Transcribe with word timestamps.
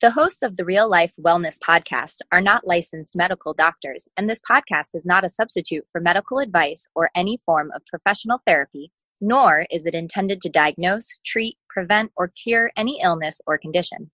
The 0.00 0.12
hosts 0.12 0.40
of 0.40 0.56
the 0.56 0.64
Real 0.64 0.88
Life 0.88 1.12
Wellness 1.20 1.58
Podcast 1.58 2.20
are 2.32 2.40
not 2.40 2.66
licensed 2.66 3.14
medical 3.14 3.52
doctors, 3.52 4.08
and 4.16 4.30
this 4.30 4.40
podcast 4.50 4.94
is 4.94 5.04
not 5.04 5.26
a 5.26 5.28
substitute 5.28 5.84
for 5.92 6.00
medical 6.00 6.38
advice 6.38 6.88
or 6.94 7.10
any 7.14 7.36
form 7.44 7.70
of 7.76 7.84
professional 7.84 8.40
therapy, 8.46 8.92
nor 9.20 9.66
is 9.70 9.84
it 9.84 9.94
intended 9.94 10.40
to 10.40 10.48
diagnose, 10.48 11.06
treat, 11.26 11.58
prevent, 11.68 12.12
or 12.16 12.28
cure 12.28 12.70
any 12.78 12.98
illness 13.02 13.42
or 13.46 13.58
condition. 13.58 14.10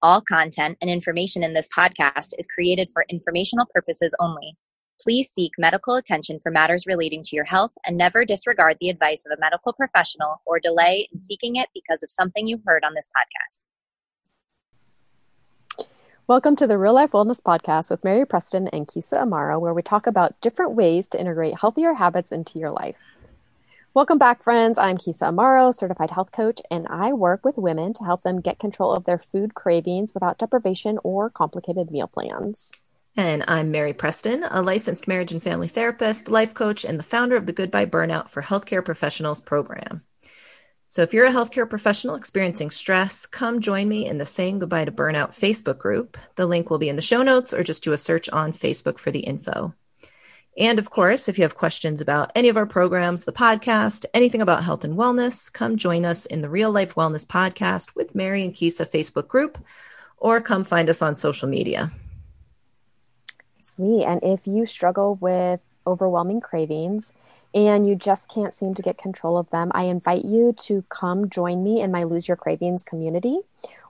All 0.00 0.20
content 0.20 0.78
and 0.80 0.88
information 0.88 1.42
in 1.42 1.54
this 1.54 1.68
podcast 1.76 2.30
is 2.38 2.46
created 2.46 2.88
for 2.92 3.04
informational 3.08 3.66
purposes 3.74 4.14
only. 4.20 4.56
Please 5.02 5.28
seek 5.28 5.50
medical 5.58 5.96
attention 5.96 6.38
for 6.40 6.52
matters 6.52 6.86
relating 6.86 7.24
to 7.24 7.34
your 7.34 7.46
health 7.46 7.72
and 7.84 7.96
never 7.96 8.24
disregard 8.24 8.76
the 8.80 8.90
advice 8.90 9.24
of 9.26 9.36
a 9.36 9.40
medical 9.40 9.72
professional 9.72 10.36
or 10.46 10.60
delay 10.60 11.08
in 11.12 11.20
seeking 11.20 11.56
it 11.56 11.68
because 11.74 12.04
of 12.04 12.12
something 12.12 12.46
you 12.46 12.62
heard 12.64 12.84
on 12.84 12.94
this 12.94 13.08
podcast. 13.08 13.64
Welcome 16.28 16.56
to 16.56 16.66
the 16.66 16.76
Real 16.76 16.92
Life 16.92 17.12
Wellness 17.12 17.40
Podcast 17.40 17.88
with 17.88 18.02
Mary 18.02 18.26
Preston 18.26 18.66
and 18.66 18.88
Keysa 18.88 19.22
Amaro, 19.22 19.60
where 19.60 19.72
we 19.72 19.80
talk 19.80 20.08
about 20.08 20.40
different 20.40 20.72
ways 20.72 21.06
to 21.06 21.20
integrate 21.20 21.60
healthier 21.60 21.94
habits 21.94 22.32
into 22.32 22.58
your 22.58 22.72
life. 22.72 22.96
Welcome 23.94 24.18
back, 24.18 24.42
friends. 24.42 24.76
I'm 24.76 24.98
Keysa 24.98 25.32
Amaro, 25.32 25.72
certified 25.72 26.10
health 26.10 26.32
coach, 26.32 26.60
and 26.68 26.88
I 26.90 27.12
work 27.12 27.44
with 27.44 27.58
women 27.58 27.92
to 27.92 28.02
help 28.02 28.22
them 28.22 28.40
get 28.40 28.58
control 28.58 28.92
of 28.92 29.04
their 29.04 29.18
food 29.18 29.54
cravings 29.54 30.14
without 30.14 30.36
deprivation 30.36 30.98
or 31.04 31.30
complicated 31.30 31.92
meal 31.92 32.08
plans. 32.08 32.72
And 33.16 33.44
I'm 33.46 33.70
Mary 33.70 33.92
Preston, 33.92 34.42
a 34.50 34.62
licensed 34.62 35.06
marriage 35.06 35.30
and 35.30 35.40
family 35.40 35.68
therapist, 35.68 36.28
life 36.28 36.54
coach, 36.54 36.84
and 36.84 36.98
the 36.98 37.04
founder 37.04 37.36
of 37.36 37.46
the 37.46 37.52
Goodbye 37.52 37.86
Burnout 37.86 38.30
for 38.30 38.42
Healthcare 38.42 38.84
Professionals 38.84 39.40
program. 39.40 40.02
So 40.88 41.02
if 41.02 41.12
you're 41.12 41.26
a 41.26 41.32
healthcare 41.32 41.68
professional 41.68 42.14
experiencing 42.14 42.70
stress, 42.70 43.26
come 43.26 43.60
join 43.60 43.88
me 43.88 44.06
in 44.06 44.18
the 44.18 44.24
Saying 44.24 44.60
Goodbye 44.60 44.84
to 44.84 44.92
Burnout 44.92 45.30
Facebook 45.30 45.78
group. 45.78 46.16
The 46.36 46.46
link 46.46 46.70
will 46.70 46.78
be 46.78 46.88
in 46.88 46.96
the 46.96 47.02
show 47.02 47.22
notes 47.22 47.52
or 47.52 47.64
just 47.64 47.82
do 47.82 47.92
a 47.92 47.98
search 47.98 48.28
on 48.28 48.52
Facebook 48.52 48.98
for 48.98 49.10
the 49.10 49.20
info. 49.20 49.74
And 50.58 50.78
of 50.78 50.88
course, 50.88 51.28
if 51.28 51.38
you 51.38 51.42
have 51.42 51.56
questions 51.56 52.00
about 52.00 52.32
any 52.34 52.48
of 52.48 52.56
our 52.56 52.66
programs, 52.66 53.24
the 53.24 53.32
podcast, 53.32 54.06
anything 54.14 54.40
about 54.40 54.64
health 54.64 54.84
and 54.84 54.96
wellness, 54.96 55.52
come 55.52 55.76
join 55.76 56.04
us 56.06 56.24
in 56.24 56.40
the 56.40 56.48
Real 56.48 56.70
Life 56.70 56.94
Wellness 56.94 57.26
Podcast 57.26 57.94
with 57.94 58.14
Mary 58.14 58.42
and 58.42 58.54
Keysa 58.54 58.88
Facebook 58.88 59.28
group, 59.28 59.58
or 60.16 60.40
come 60.40 60.64
find 60.64 60.88
us 60.88 61.02
on 61.02 61.14
social 61.14 61.48
media. 61.48 61.90
Sweet. 63.60 64.04
And 64.04 64.20
if 64.22 64.46
you 64.46 64.64
struggle 64.64 65.16
with 65.16 65.60
overwhelming 65.86 66.40
cravings, 66.40 67.12
and 67.54 67.86
you 67.86 67.94
just 67.94 68.28
can't 68.28 68.52
seem 68.52 68.74
to 68.74 68.82
get 68.82 68.98
control 68.98 69.38
of 69.38 69.48
them, 69.50 69.70
I 69.74 69.84
invite 69.84 70.24
you 70.24 70.52
to 70.58 70.84
come 70.88 71.30
join 71.30 71.64
me 71.64 71.80
in 71.80 71.90
my 71.90 72.04
Lose 72.04 72.28
Your 72.28 72.36
Cravings 72.36 72.84
community, 72.84 73.40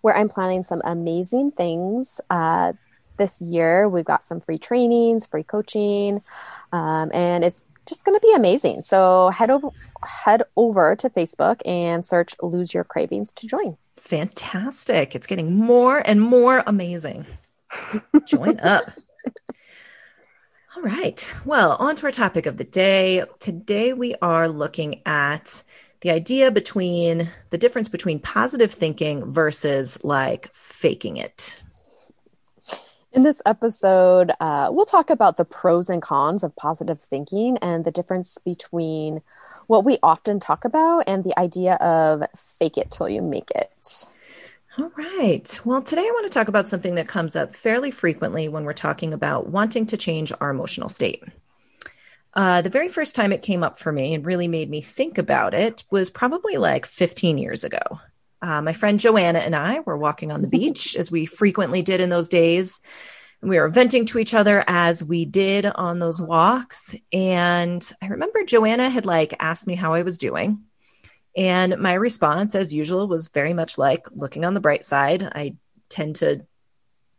where 0.02 0.16
I'm 0.16 0.28
planning 0.28 0.62
some 0.62 0.82
amazing 0.84 1.50
things. 1.52 2.20
Uh, 2.30 2.74
this 3.16 3.40
year, 3.40 3.88
we've 3.88 4.04
got 4.04 4.22
some 4.22 4.40
free 4.40 4.58
trainings, 4.58 5.26
free 5.26 5.42
coaching, 5.42 6.22
um, 6.72 7.10
and 7.12 7.44
it's 7.44 7.62
just 7.86 8.04
going 8.04 8.18
to 8.18 8.24
be 8.24 8.32
amazing. 8.34 8.82
So 8.82 9.30
head 9.30 9.50
over 9.50 9.68
head 10.04 10.42
over 10.56 10.94
to 10.96 11.08
Facebook 11.10 11.60
and 11.64 12.04
search 12.04 12.34
"Lose 12.42 12.74
Your 12.74 12.84
Cravings" 12.84 13.32
to 13.32 13.46
join. 13.46 13.76
Fantastic! 13.96 15.14
It's 15.14 15.26
getting 15.26 15.56
more 15.56 16.02
and 16.06 16.20
more 16.20 16.62
amazing. 16.66 17.26
join 18.26 18.60
up. 18.60 18.84
All 20.76 20.82
right. 20.82 21.32
Well, 21.46 21.78
on 21.80 21.96
to 21.96 22.04
our 22.04 22.12
topic 22.12 22.44
of 22.44 22.58
the 22.58 22.64
day. 22.64 23.24
Today 23.38 23.94
we 23.94 24.14
are 24.20 24.46
looking 24.46 25.00
at 25.06 25.62
the 26.02 26.10
idea 26.10 26.50
between 26.50 27.30
the 27.48 27.56
difference 27.56 27.88
between 27.88 28.20
positive 28.20 28.70
thinking 28.70 29.24
versus 29.24 29.98
like 30.04 30.54
faking 30.54 31.16
it. 31.16 31.62
In 33.10 33.22
this 33.22 33.40
episode, 33.46 34.32
uh, 34.38 34.68
we'll 34.70 34.84
talk 34.84 35.08
about 35.08 35.38
the 35.38 35.46
pros 35.46 35.88
and 35.88 36.02
cons 36.02 36.44
of 36.44 36.54
positive 36.56 37.00
thinking 37.00 37.56
and 37.62 37.86
the 37.86 37.90
difference 37.90 38.36
between 38.36 39.22
what 39.68 39.82
we 39.82 39.96
often 40.02 40.38
talk 40.38 40.66
about 40.66 41.04
and 41.06 41.24
the 41.24 41.38
idea 41.38 41.76
of 41.76 42.22
fake 42.36 42.76
it 42.76 42.90
till 42.90 43.08
you 43.08 43.22
make 43.22 43.50
it. 43.52 44.08
All 44.78 44.92
right. 44.94 45.60
Well, 45.64 45.80
today 45.80 46.02
I 46.02 46.10
want 46.12 46.26
to 46.26 46.32
talk 46.32 46.48
about 46.48 46.68
something 46.68 46.96
that 46.96 47.08
comes 47.08 47.34
up 47.34 47.56
fairly 47.56 47.90
frequently 47.90 48.46
when 48.48 48.64
we're 48.64 48.74
talking 48.74 49.14
about 49.14 49.48
wanting 49.48 49.86
to 49.86 49.96
change 49.96 50.32
our 50.38 50.50
emotional 50.50 50.90
state. 50.90 51.24
Uh, 52.34 52.60
the 52.60 52.68
very 52.68 52.88
first 52.88 53.16
time 53.16 53.32
it 53.32 53.40
came 53.40 53.62
up 53.62 53.78
for 53.78 53.90
me 53.90 54.12
and 54.12 54.26
really 54.26 54.48
made 54.48 54.68
me 54.68 54.82
think 54.82 55.16
about 55.16 55.54
it 55.54 55.84
was 55.90 56.10
probably 56.10 56.58
like 56.58 56.84
15 56.84 57.38
years 57.38 57.64
ago. 57.64 57.80
Uh, 58.42 58.60
my 58.60 58.74
friend 58.74 59.00
Joanna 59.00 59.38
and 59.38 59.56
I 59.56 59.80
were 59.80 59.96
walking 59.96 60.30
on 60.30 60.42
the 60.42 60.48
beach, 60.58 60.94
as 60.94 61.10
we 61.10 61.24
frequently 61.24 61.80
did 61.80 62.02
in 62.02 62.10
those 62.10 62.28
days. 62.28 62.80
We 63.40 63.58
were 63.58 63.68
venting 63.68 64.04
to 64.06 64.18
each 64.18 64.34
other 64.34 64.62
as 64.66 65.02
we 65.02 65.24
did 65.24 65.64
on 65.64 66.00
those 66.00 66.20
walks. 66.20 66.94
And 67.14 67.90
I 68.02 68.08
remember 68.08 68.44
Joanna 68.44 68.90
had 68.90 69.06
like 69.06 69.34
asked 69.40 69.66
me 69.66 69.74
how 69.74 69.94
I 69.94 70.02
was 70.02 70.18
doing. 70.18 70.64
And 71.36 71.78
my 71.78 71.92
response, 71.92 72.54
as 72.54 72.74
usual, 72.74 73.08
was 73.08 73.28
very 73.28 73.52
much 73.52 73.76
like 73.76 74.06
looking 74.12 74.44
on 74.44 74.54
the 74.54 74.60
bright 74.60 74.84
side. 74.84 75.22
I 75.22 75.56
tend 75.88 76.16
to 76.16 76.46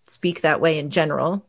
speak 0.05 0.41
that 0.41 0.59
way 0.59 0.79
in 0.79 0.89
general. 0.89 1.47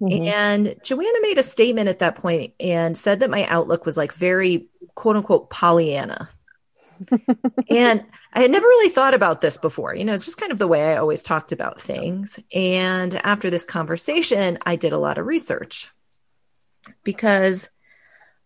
Mm-hmm. 0.00 0.26
And 0.26 0.76
Joanna 0.82 1.18
made 1.22 1.38
a 1.38 1.42
statement 1.42 1.88
at 1.88 2.00
that 2.00 2.16
point 2.16 2.52
and 2.60 2.98
said 2.98 3.20
that 3.20 3.30
my 3.30 3.46
outlook 3.46 3.86
was 3.86 3.96
like 3.96 4.12
very 4.12 4.68
quote 4.94 5.16
unquote 5.16 5.50
Pollyanna. 5.50 6.28
and 7.70 8.04
I 8.32 8.40
had 8.40 8.50
never 8.50 8.66
really 8.66 8.90
thought 8.90 9.14
about 9.14 9.40
this 9.40 9.58
before. 9.58 9.94
You 9.94 10.04
know, 10.04 10.12
it's 10.12 10.24
just 10.24 10.38
kind 10.38 10.52
of 10.52 10.58
the 10.58 10.68
way 10.68 10.92
I 10.92 10.96
always 10.96 11.22
talked 11.22 11.52
about 11.52 11.80
things. 11.80 12.38
And 12.52 13.14
after 13.24 13.50
this 13.50 13.64
conversation, 13.64 14.58
I 14.66 14.76
did 14.76 14.92
a 14.92 14.98
lot 14.98 15.18
of 15.18 15.26
research 15.26 15.90
because 17.02 17.68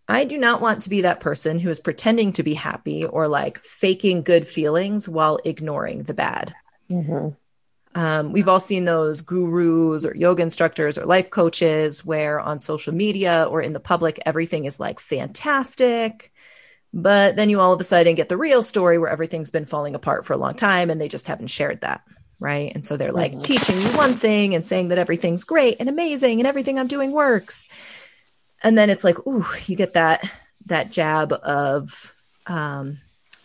I 0.08 0.24
do 0.24 0.38
not 0.38 0.62
want 0.62 0.82
to 0.82 0.88
be 0.88 1.02
that 1.02 1.20
person 1.20 1.58
who 1.58 1.68
is 1.68 1.80
pretending 1.80 2.32
to 2.34 2.42
be 2.42 2.54
happy 2.54 3.04
or 3.04 3.28
like 3.28 3.58
faking 3.58 4.22
good 4.22 4.46
feelings 4.46 5.06
while 5.06 5.38
ignoring 5.44 6.04
the 6.04 6.14
bad. 6.14 6.54
Mm-hmm. 6.90 7.28
Um, 7.94 8.32
we've 8.32 8.48
all 8.48 8.60
seen 8.60 8.84
those 8.84 9.20
gurus 9.22 10.06
or 10.06 10.14
yoga 10.14 10.42
instructors 10.42 10.96
or 10.96 11.04
life 11.04 11.30
coaches 11.30 12.04
where 12.06 12.40
on 12.40 12.58
social 12.58 12.94
media 12.94 13.46
or 13.50 13.60
in 13.60 13.74
the 13.74 13.80
public, 13.80 14.18
everything 14.24 14.64
is 14.64 14.80
like 14.80 14.98
fantastic. 14.98 16.32
But 16.94 17.36
then 17.36 17.50
you 17.50 17.60
all 17.60 17.74
of 17.74 17.80
a 17.80 17.84
sudden 17.84 18.14
get 18.14 18.30
the 18.30 18.36
real 18.38 18.62
story 18.62 18.96
where 18.98 19.10
everything's 19.10 19.50
been 19.50 19.66
falling 19.66 19.94
apart 19.94 20.24
for 20.24 20.32
a 20.32 20.38
long 20.38 20.54
time 20.54 20.88
and 20.88 20.98
they 20.98 21.08
just 21.08 21.26
haven't 21.26 21.48
shared 21.48 21.82
that. 21.82 22.02
Right. 22.40 22.72
And 22.74 22.84
so 22.84 22.96
they're 22.96 23.12
like 23.12 23.32
mm-hmm. 23.32 23.42
teaching 23.42 23.80
you 23.80 23.88
one 23.88 24.14
thing 24.14 24.54
and 24.54 24.64
saying 24.64 24.88
that 24.88 24.98
everything's 24.98 25.44
great 25.44 25.76
and 25.80 25.88
amazing 25.88 26.40
and 26.40 26.46
everything 26.46 26.78
I'm 26.78 26.86
doing 26.86 27.10
works 27.12 27.66
and 28.62 28.76
then 28.76 28.90
it's 28.90 29.04
like 29.04 29.18
ooh 29.26 29.44
you 29.66 29.76
get 29.76 29.94
that 29.94 30.28
that 30.66 30.90
jab 30.90 31.32
of 31.32 32.14
um 32.46 32.98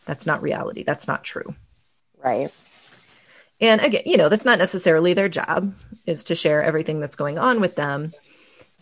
that's 0.06 0.26
not 0.26 0.42
reality. 0.42 0.84
That's 0.84 1.08
not 1.08 1.24
true. 1.24 1.56
Right. 2.24 2.52
And 3.62 3.82
again 3.82 4.04
you 4.06 4.18
know 4.18 4.30
that's 4.30 4.46
not 4.46 4.60
necessarily 4.60 5.14
their 5.14 5.30
job 5.30 5.74
is 6.06 6.26
to 6.26 6.36
share 6.36 6.64
everything 6.64 7.00
that's 7.00 7.16
going 7.16 7.40
on 7.40 7.62
with 7.62 7.76
them. 7.76 8.14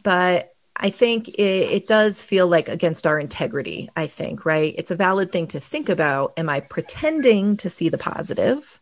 But 0.04 0.54
i 0.78 0.90
think 0.90 1.28
it, 1.28 1.42
it 1.42 1.86
does 1.86 2.22
feel 2.22 2.48
like 2.48 2.70
against 2.70 3.06
our 3.06 3.20
integrity 3.20 3.90
i 3.98 4.08
think 4.08 4.46
right? 4.46 4.74
It's 4.78 4.90
a 4.90 4.96
valid 4.96 5.30
thing 5.32 5.48
to 5.48 5.60
think 5.60 5.90
about. 5.90 6.34
Am 6.38 6.50
i 6.50 6.62
pretending 6.62 7.58
to 7.58 7.70
see 7.70 7.90
the 7.90 7.98
positive 7.98 8.80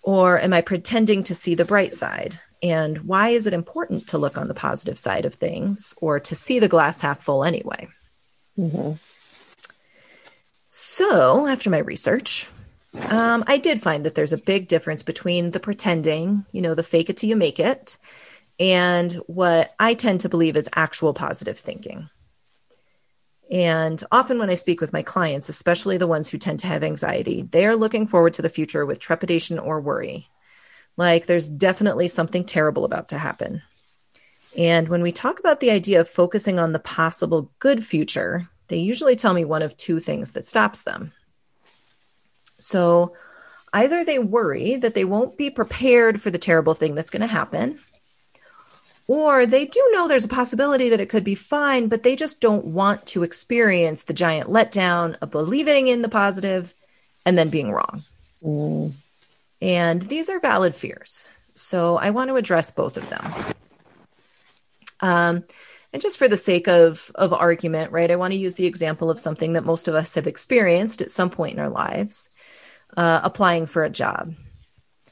or 0.00 0.40
am 0.40 0.52
i 0.52 0.60
pretending 0.60 1.24
to 1.24 1.34
see 1.34 1.56
the 1.56 1.64
bright 1.64 1.92
side 1.92 2.38
and 2.62 2.98
why 2.98 3.30
is 3.30 3.46
it 3.46 3.52
important 3.52 4.06
to 4.08 4.18
look 4.18 4.38
on 4.38 4.48
the 4.48 4.54
positive 4.54 4.98
side 4.98 5.24
of 5.24 5.34
things 5.34 5.94
or 5.98 6.20
to 6.20 6.34
see 6.34 6.58
the 6.58 6.68
glass 6.68 7.00
half 7.00 7.20
full 7.20 7.44
anyway? 7.44 7.88
Mm-hmm. 8.58 8.92
So, 10.66 11.46
after 11.46 11.68
my 11.68 11.78
research, 11.78 12.48
um, 13.08 13.44
I 13.46 13.58
did 13.58 13.82
find 13.82 14.04
that 14.04 14.14
there's 14.14 14.32
a 14.32 14.38
big 14.38 14.68
difference 14.68 15.02
between 15.02 15.50
the 15.50 15.60
pretending, 15.60 16.46
you 16.52 16.62
know, 16.62 16.74
the 16.74 16.82
fake 16.82 17.10
it 17.10 17.16
till 17.16 17.28
you 17.28 17.36
make 17.36 17.58
it, 17.58 17.98
and 18.60 19.12
what 19.26 19.74
I 19.78 19.94
tend 19.94 20.20
to 20.20 20.28
believe 20.28 20.56
is 20.56 20.68
actual 20.74 21.14
positive 21.14 21.58
thinking. 21.58 22.08
And 23.50 24.02
often, 24.10 24.38
when 24.38 24.50
I 24.50 24.54
speak 24.54 24.80
with 24.80 24.94
my 24.94 25.02
clients, 25.02 25.48
especially 25.48 25.98
the 25.98 26.06
ones 26.06 26.28
who 26.28 26.38
tend 26.38 26.60
to 26.60 26.66
have 26.68 26.82
anxiety, 26.82 27.42
they 27.42 27.66
are 27.66 27.76
looking 27.76 28.06
forward 28.06 28.32
to 28.34 28.42
the 28.42 28.48
future 28.48 28.86
with 28.86 28.98
trepidation 28.98 29.58
or 29.58 29.80
worry. 29.80 30.28
Like 30.96 31.26
there's 31.26 31.48
definitely 31.48 32.08
something 32.08 32.44
terrible 32.44 32.84
about 32.84 33.08
to 33.10 33.18
happen. 33.18 33.62
And 34.56 34.88
when 34.88 35.02
we 35.02 35.12
talk 35.12 35.40
about 35.40 35.60
the 35.60 35.70
idea 35.70 36.00
of 36.00 36.08
focusing 36.08 36.58
on 36.58 36.72
the 36.72 36.78
possible 36.78 37.50
good 37.58 37.84
future, 37.84 38.48
they 38.68 38.78
usually 38.78 39.16
tell 39.16 39.34
me 39.34 39.44
one 39.44 39.62
of 39.62 39.76
two 39.76 39.98
things 39.98 40.32
that 40.32 40.44
stops 40.44 40.82
them. 40.82 41.12
So 42.58 43.14
either 43.72 44.04
they 44.04 44.18
worry 44.18 44.76
that 44.76 44.94
they 44.94 45.04
won't 45.04 45.38
be 45.38 45.50
prepared 45.50 46.20
for 46.20 46.30
the 46.30 46.38
terrible 46.38 46.74
thing 46.74 46.94
that's 46.94 47.10
going 47.10 47.22
to 47.22 47.26
happen, 47.26 47.80
or 49.08 49.46
they 49.46 49.64
do 49.64 49.90
know 49.92 50.06
there's 50.06 50.24
a 50.24 50.28
possibility 50.28 50.88
that 50.90 51.00
it 51.00 51.08
could 51.08 51.24
be 51.24 51.34
fine, 51.34 51.88
but 51.88 52.02
they 52.02 52.14
just 52.14 52.40
don't 52.40 52.66
want 52.66 53.04
to 53.06 53.22
experience 53.22 54.04
the 54.04 54.12
giant 54.12 54.48
letdown 54.48 55.16
of 55.20 55.30
believing 55.30 55.88
in 55.88 56.02
the 56.02 56.08
positive 56.08 56.72
and 57.26 57.36
then 57.36 57.48
being 57.48 57.72
wrong. 57.72 58.04
Mm. 58.42 58.92
And 59.62 60.02
these 60.02 60.28
are 60.28 60.40
valid 60.40 60.74
fears. 60.74 61.28
So 61.54 61.96
I 61.96 62.10
want 62.10 62.28
to 62.28 62.36
address 62.36 62.72
both 62.72 62.96
of 62.96 63.08
them. 63.08 63.32
Um, 65.00 65.44
and 65.92 66.02
just 66.02 66.18
for 66.18 66.26
the 66.26 66.36
sake 66.36 66.66
of, 66.66 67.12
of 67.14 67.32
argument, 67.32 67.92
right, 67.92 68.10
I 68.10 68.16
want 68.16 68.32
to 68.32 68.38
use 68.38 68.56
the 68.56 68.66
example 68.66 69.08
of 69.08 69.20
something 69.20 69.52
that 69.52 69.64
most 69.64 69.86
of 69.86 69.94
us 69.94 70.16
have 70.16 70.26
experienced 70.26 71.00
at 71.00 71.12
some 71.12 71.30
point 71.30 71.54
in 71.54 71.60
our 71.60 71.68
lives 71.68 72.28
uh, 72.96 73.20
applying 73.22 73.66
for 73.66 73.84
a 73.84 73.90
job. 73.90 74.34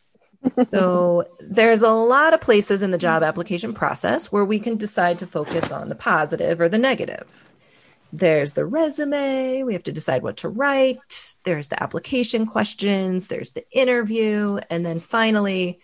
so 0.73 1.29
there's 1.41 1.82
a 1.82 1.91
lot 1.91 2.35
of 2.35 2.41
places 2.41 2.82
in 2.82 2.91
the 2.91 2.99
job 2.99 3.23
application 3.23 3.73
process 3.73 4.32
where 4.32 4.44
we 4.44 4.58
can 4.58 4.76
decide 4.76 5.19
to 5.20 5.26
focus 5.26 5.70
on 5.70 5.88
the 5.91 5.94
positive 5.94 6.61
or 6.61 6.69
the 6.69 6.79
negative. 6.79 7.49
There's 8.12 8.55
the 8.55 8.67
resume, 8.67 9.62
we 9.62 9.73
have 9.73 9.85
to 9.85 9.93
decide 9.93 10.23
what 10.23 10.39
to 10.39 10.49
write. 10.49 11.37
There's 11.45 11.69
the 11.69 11.81
application 11.81 12.45
questions, 12.45 13.29
there's 13.29 13.53
the 13.53 13.65
interview, 13.71 14.59
and 14.69 14.85
then 14.85 14.99
finally, 14.99 15.81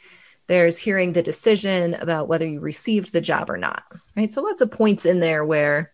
there's 0.49 0.78
hearing 0.78 1.12
the 1.12 1.23
decision 1.23 1.94
about 1.94 2.28
whether 2.28 2.46
you 2.46 2.61
received 2.61 3.12
the 3.12 3.20
job 3.20 3.50
or 3.50 3.56
not. 3.56 3.84
Right? 4.17 4.31
So 4.31 4.43
lots 4.43 4.61
of 4.61 4.70
points 4.70 5.06
in 5.06 5.20
there 5.20 5.44
where 5.44 5.93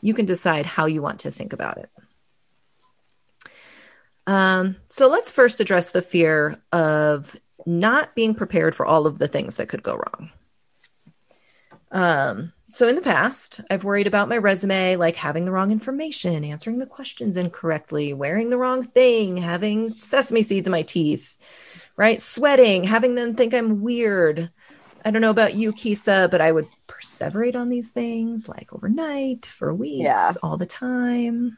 you 0.00 0.14
can 0.14 0.26
decide 0.26 0.66
how 0.66 0.86
you 0.86 1.02
want 1.02 1.20
to 1.20 1.30
think 1.30 1.52
about 1.52 1.78
it. 1.78 1.90
Um, 4.26 4.76
so 4.88 5.08
let's 5.08 5.30
first 5.30 5.60
address 5.60 5.90
the 5.90 6.02
fear 6.02 6.62
of 6.72 7.36
not 7.66 8.14
being 8.14 8.34
prepared 8.34 8.74
for 8.74 8.86
all 8.86 9.06
of 9.06 9.18
the 9.18 9.28
things 9.28 9.56
that 9.56 9.68
could 9.68 9.82
go 9.82 9.94
wrong. 9.94 10.30
Um, 11.90 12.52
so 12.72 12.88
in 12.88 12.96
the 12.96 13.02
past, 13.02 13.60
I've 13.70 13.84
worried 13.84 14.06
about 14.06 14.28
my 14.28 14.36
resume, 14.36 14.96
like 14.96 15.16
having 15.16 15.44
the 15.44 15.52
wrong 15.52 15.70
information, 15.70 16.44
answering 16.44 16.78
the 16.78 16.86
questions 16.86 17.36
incorrectly, 17.36 18.12
wearing 18.12 18.50
the 18.50 18.58
wrong 18.58 18.82
thing, 18.82 19.36
having 19.36 19.94
sesame 19.98 20.42
seeds 20.42 20.66
in 20.66 20.70
my 20.70 20.82
teeth, 20.82 21.36
right? 21.96 22.20
Sweating, 22.20 22.84
having 22.84 23.14
them 23.14 23.34
think 23.34 23.54
I'm 23.54 23.80
weird. 23.80 24.50
I 25.04 25.10
don't 25.10 25.22
know 25.22 25.30
about 25.30 25.54
you, 25.54 25.72
Keysa, 25.72 26.30
but 26.30 26.40
I 26.40 26.52
would 26.52 26.68
perseverate 26.86 27.56
on 27.56 27.68
these 27.68 27.90
things 27.90 28.48
like 28.48 28.72
overnight 28.72 29.46
for 29.46 29.74
weeks, 29.74 30.04
yeah. 30.04 30.32
all 30.42 30.56
the 30.56 30.66
time. 30.66 31.56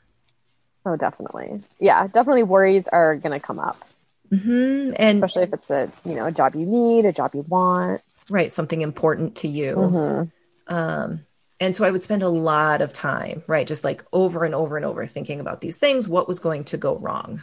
Oh, 0.84 0.96
definitely. 0.96 1.62
Yeah, 1.78 2.06
definitely 2.06 2.42
worries 2.44 2.88
are 2.88 3.16
going 3.16 3.38
to 3.38 3.44
come 3.44 3.58
up. 3.58 3.84
Mm-hmm. 4.30 4.94
And 4.96 5.16
especially 5.16 5.42
if 5.42 5.52
it's 5.52 5.70
a, 5.70 5.90
you 6.04 6.14
know, 6.14 6.26
a 6.26 6.32
job 6.32 6.54
you 6.54 6.66
need, 6.66 7.04
a 7.04 7.12
job 7.12 7.34
you 7.34 7.42
want. 7.42 8.00
Right. 8.28 8.50
Something 8.50 8.80
important 8.80 9.36
to 9.36 9.48
you. 9.48 9.76
Mm-hmm. 9.76 10.28
Um, 10.68 11.20
and 11.60 11.76
so 11.76 11.84
I 11.84 11.90
would 11.90 12.02
spend 12.02 12.22
a 12.22 12.28
lot 12.28 12.80
of 12.80 12.92
time, 12.92 13.42
right? 13.46 13.66
Just 13.66 13.84
like 13.84 14.04
over 14.12 14.44
and 14.44 14.54
over 14.54 14.76
and 14.76 14.84
over 14.84 15.06
thinking 15.06 15.40
about 15.40 15.60
these 15.60 15.78
things, 15.78 16.08
what 16.08 16.26
was 16.26 16.40
going 16.40 16.64
to 16.64 16.76
go 16.76 16.96
wrong. 16.96 17.42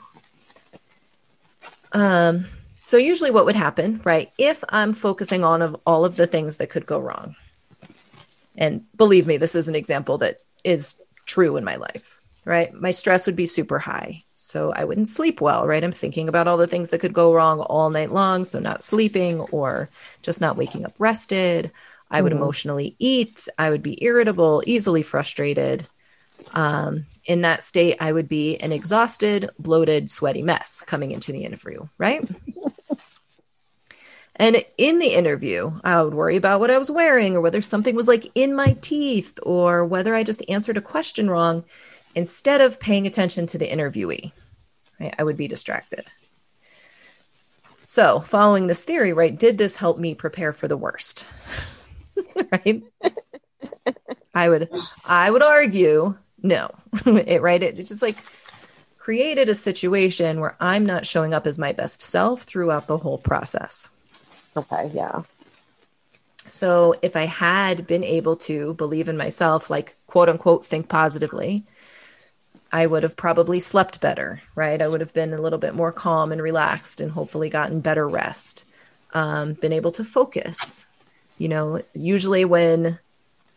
Um, 1.94 2.46
so 2.86 2.98
usually 2.98 3.32
what 3.32 3.46
would 3.46 3.56
happen, 3.56 4.02
right? 4.04 4.32
If 4.38 4.64
I'm 4.70 4.94
focusing 4.94 5.44
on 5.44 5.62
of 5.62 5.76
all 5.86 6.06
of 6.06 6.16
the 6.16 6.28
things 6.28 6.58
that 6.58 6.70
could 6.70 6.86
go 6.86 7.00
wrong. 7.00 7.36
And 8.58 8.84
believe 8.98 9.26
me, 9.26 9.38
this 9.38 9.56
is 9.56 9.70
an 9.70 9.76
example 9.76 10.18
that 10.18 10.40
is 10.64 11.00
true 11.26 11.56
in 11.56 11.64
my 11.64 11.76
life 11.78 12.20
right? 12.46 12.74
My 12.74 12.90
stress 12.90 13.28
would 13.28 13.36
be 13.36 13.46
super 13.46 13.78
high. 13.78 14.24
So 14.34 14.72
I 14.72 14.84
wouldn't 14.84 15.08
sleep 15.08 15.40
well, 15.40 15.68
right? 15.68 15.84
I'm 15.84 15.92
thinking 15.92 16.30
about 16.30 16.48
all 16.48 16.58
the 16.58 16.66
things 16.66 16.90
that 16.90 17.00
could 17.00 17.14
go 17.14 17.32
wrong 17.34 17.60
all 17.60 17.92
night 17.92 18.12
long. 18.12 18.44
So 18.44 18.60
not 18.60 18.84
sleeping 18.84 19.42
or 19.42 19.90
just 20.24 20.42
not 20.42 20.58
waking 20.58 20.84
up 20.84 20.94
rested. 20.98 21.72
I 22.12 22.22
would 22.22 22.32
mm. 22.32 22.38
emotionally 22.38 22.96
eat. 23.00 23.48
I 23.58 23.70
would 23.70 23.84
be 23.84 24.04
irritable, 24.04 24.64
easily 24.66 25.04
frustrated. 25.04 25.88
Um, 26.54 27.06
in 27.26 27.42
that 27.42 27.64
state, 27.64 27.98
I 28.00 28.12
would 28.12 28.28
be 28.28 28.58
an 28.58 28.72
exhausted, 28.72 29.50
bloated, 29.60 30.10
sweaty 30.10 30.42
mess 30.42 30.84
coming 30.86 31.12
into 31.12 31.32
the 31.32 31.44
interview, 31.44 31.88
right? 31.98 32.28
and 34.36 34.64
in 34.78 35.00
the 35.00 35.14
interview, 35.14 35.72
I 35.84 36.02
would 36.02 36.14
worry 36.14 36.38
about 36.38 36.60
what 36.60 36.72
I 36.72 36.78
was 36.78 36.90
wearing 36.90 37.36
or 37.36 37.42
whether 37.42 37.62
something 37.62 37.96
was 37.96 38.08
like 38.08 38.32
in 38.34 38.56
my 38.56 38.78
teeth 38.82 39.38
or 39.44 39.86
whether 39.86 40.16
I 40.16 40.24
just 40.24 40.44
answered 40.50 40.78
a 40.78 40.82
question 40.82 41.30
wrong 41.30 41.64
instead 42.16 42.62
of 42.62 42.80
paying 42.80 43.06
attention 43.06 43.46
to 43.48 43.58
the 43.58 43.70
interviewee. 43.70 44.32
Right? 45.00 45.14
I 45.18 45.24
would 45.24 45.38
be 45.38 45.48
distracted. 45.48 46.08
So, 47.86 48.20
following 48.20 48.68
this 48.68 48.84
theory, 48.84 49.14
right, 49.14 49.38
did 49.38 49.58
this 49.58 49.76
help 49.76 49.98
me 49.98 50.14
prepare 50.14 50.54
for 50.54 50.68
the 50.68 50.78
worst? 50.78 51.32
right? 52.52 52.84
I 54.34 54.50
would 54.50 54.70
I 55.06 55.32
would 55.32 55.44
argue 55.44 56.16
no. 56.42 56.72
it 57.06 57.42
right 57.42 57.62
it, 57.62 57.80
it's 57.80 57.90
just 57.90 58.02
like 58.02 58.18
created 58.98 59.50
a 59.50 59.56
situation 59.56 60.40
where 60.40 60.56
I'm 60.60 60.86
not 60.86 61.06
showing 61.06 61.34
up 61.34 61.48
as 61.48 61.58
my 61.58 61.74
best 61.74 62.02
self 62.02 62.44
throughout 62.44 62.88
the 62.88 62.98
whole 62.98 63.18
process. 63.18 63.90
Okay, 64.56 64.92
yeah. 64.94 65.24
So 66.48 66.96
if 67.02 67.16
I 67.16 67.26
had 67.26 67.88
been 67.88 68.04
able 68.04 68.36
to 68.38 68.74
believe 68.74 69.08
in 69.10 69.18
myself, 69.18 69.70
like 69.70 69.96
quote 70.08 70.30
unquote 70.30 70.66
think 70.66 70.90
positively, 70.90 71.64
I 72.72 72.86
would 72.86 73.04
have 73.04 73.16
probably 73.16 73.60
slept 73.60 74.02
better, 74.02 74.42
right? 74.56 74.82
I 74.82 74.88
would 74.88 75.02
have 75.02 75.14
been 75.14 75.34
a 75.34 75.42
little 75.42 75.60
bit 75.60 75.76
more 75.76 75.92
calm 75.92 76.32
and 76.32 76.42
relaxed 76.42 77.02
and 77.02 77.12
hopefully 77.12 77.50
gotten 77.50 77.82
better 77.82 78.08
rest, 78.08 78.66
um, 79.14 79.54
been 79.54 79.74
able 79.74 79.92
to 79.94 80.04
focus. 80.04 80.86
You 81.40 81.48
know, 81.48 81.82
usually 81.96 82.46
when 82.46 83.00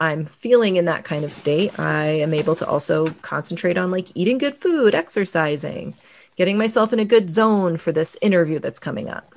I'm 0.00 0.24
feeling 0.24 0.76
in 0.76 0.86
that 0.86 1.04
kind 1.04 1.24
of 1.24 1.32
state, 1.32 1.78
I 1.78 2.06
am 2.06 2.32
able 2.32 2.54
to 2.56 2.66
also 2.66 3.08
concentrate 3.20 3.76
on 3.76 3.90
like 3.90 4.08
eating 4.14 4.38
good 4.38 4.56
food, 4.56 4.94
exercising, 4.94 5.94
getting 6.36 6.56
myself 6.56 6.94
in 6.94 6.98
a 6.98 7.04
good 7.04 7.30
zone 7.30 7.76
for 7.76 7.92
this 7.92 8.16
interview 8.22 8.58
that's 8.58 8.78
coming 8.78 9.10
up. 9.10 9.34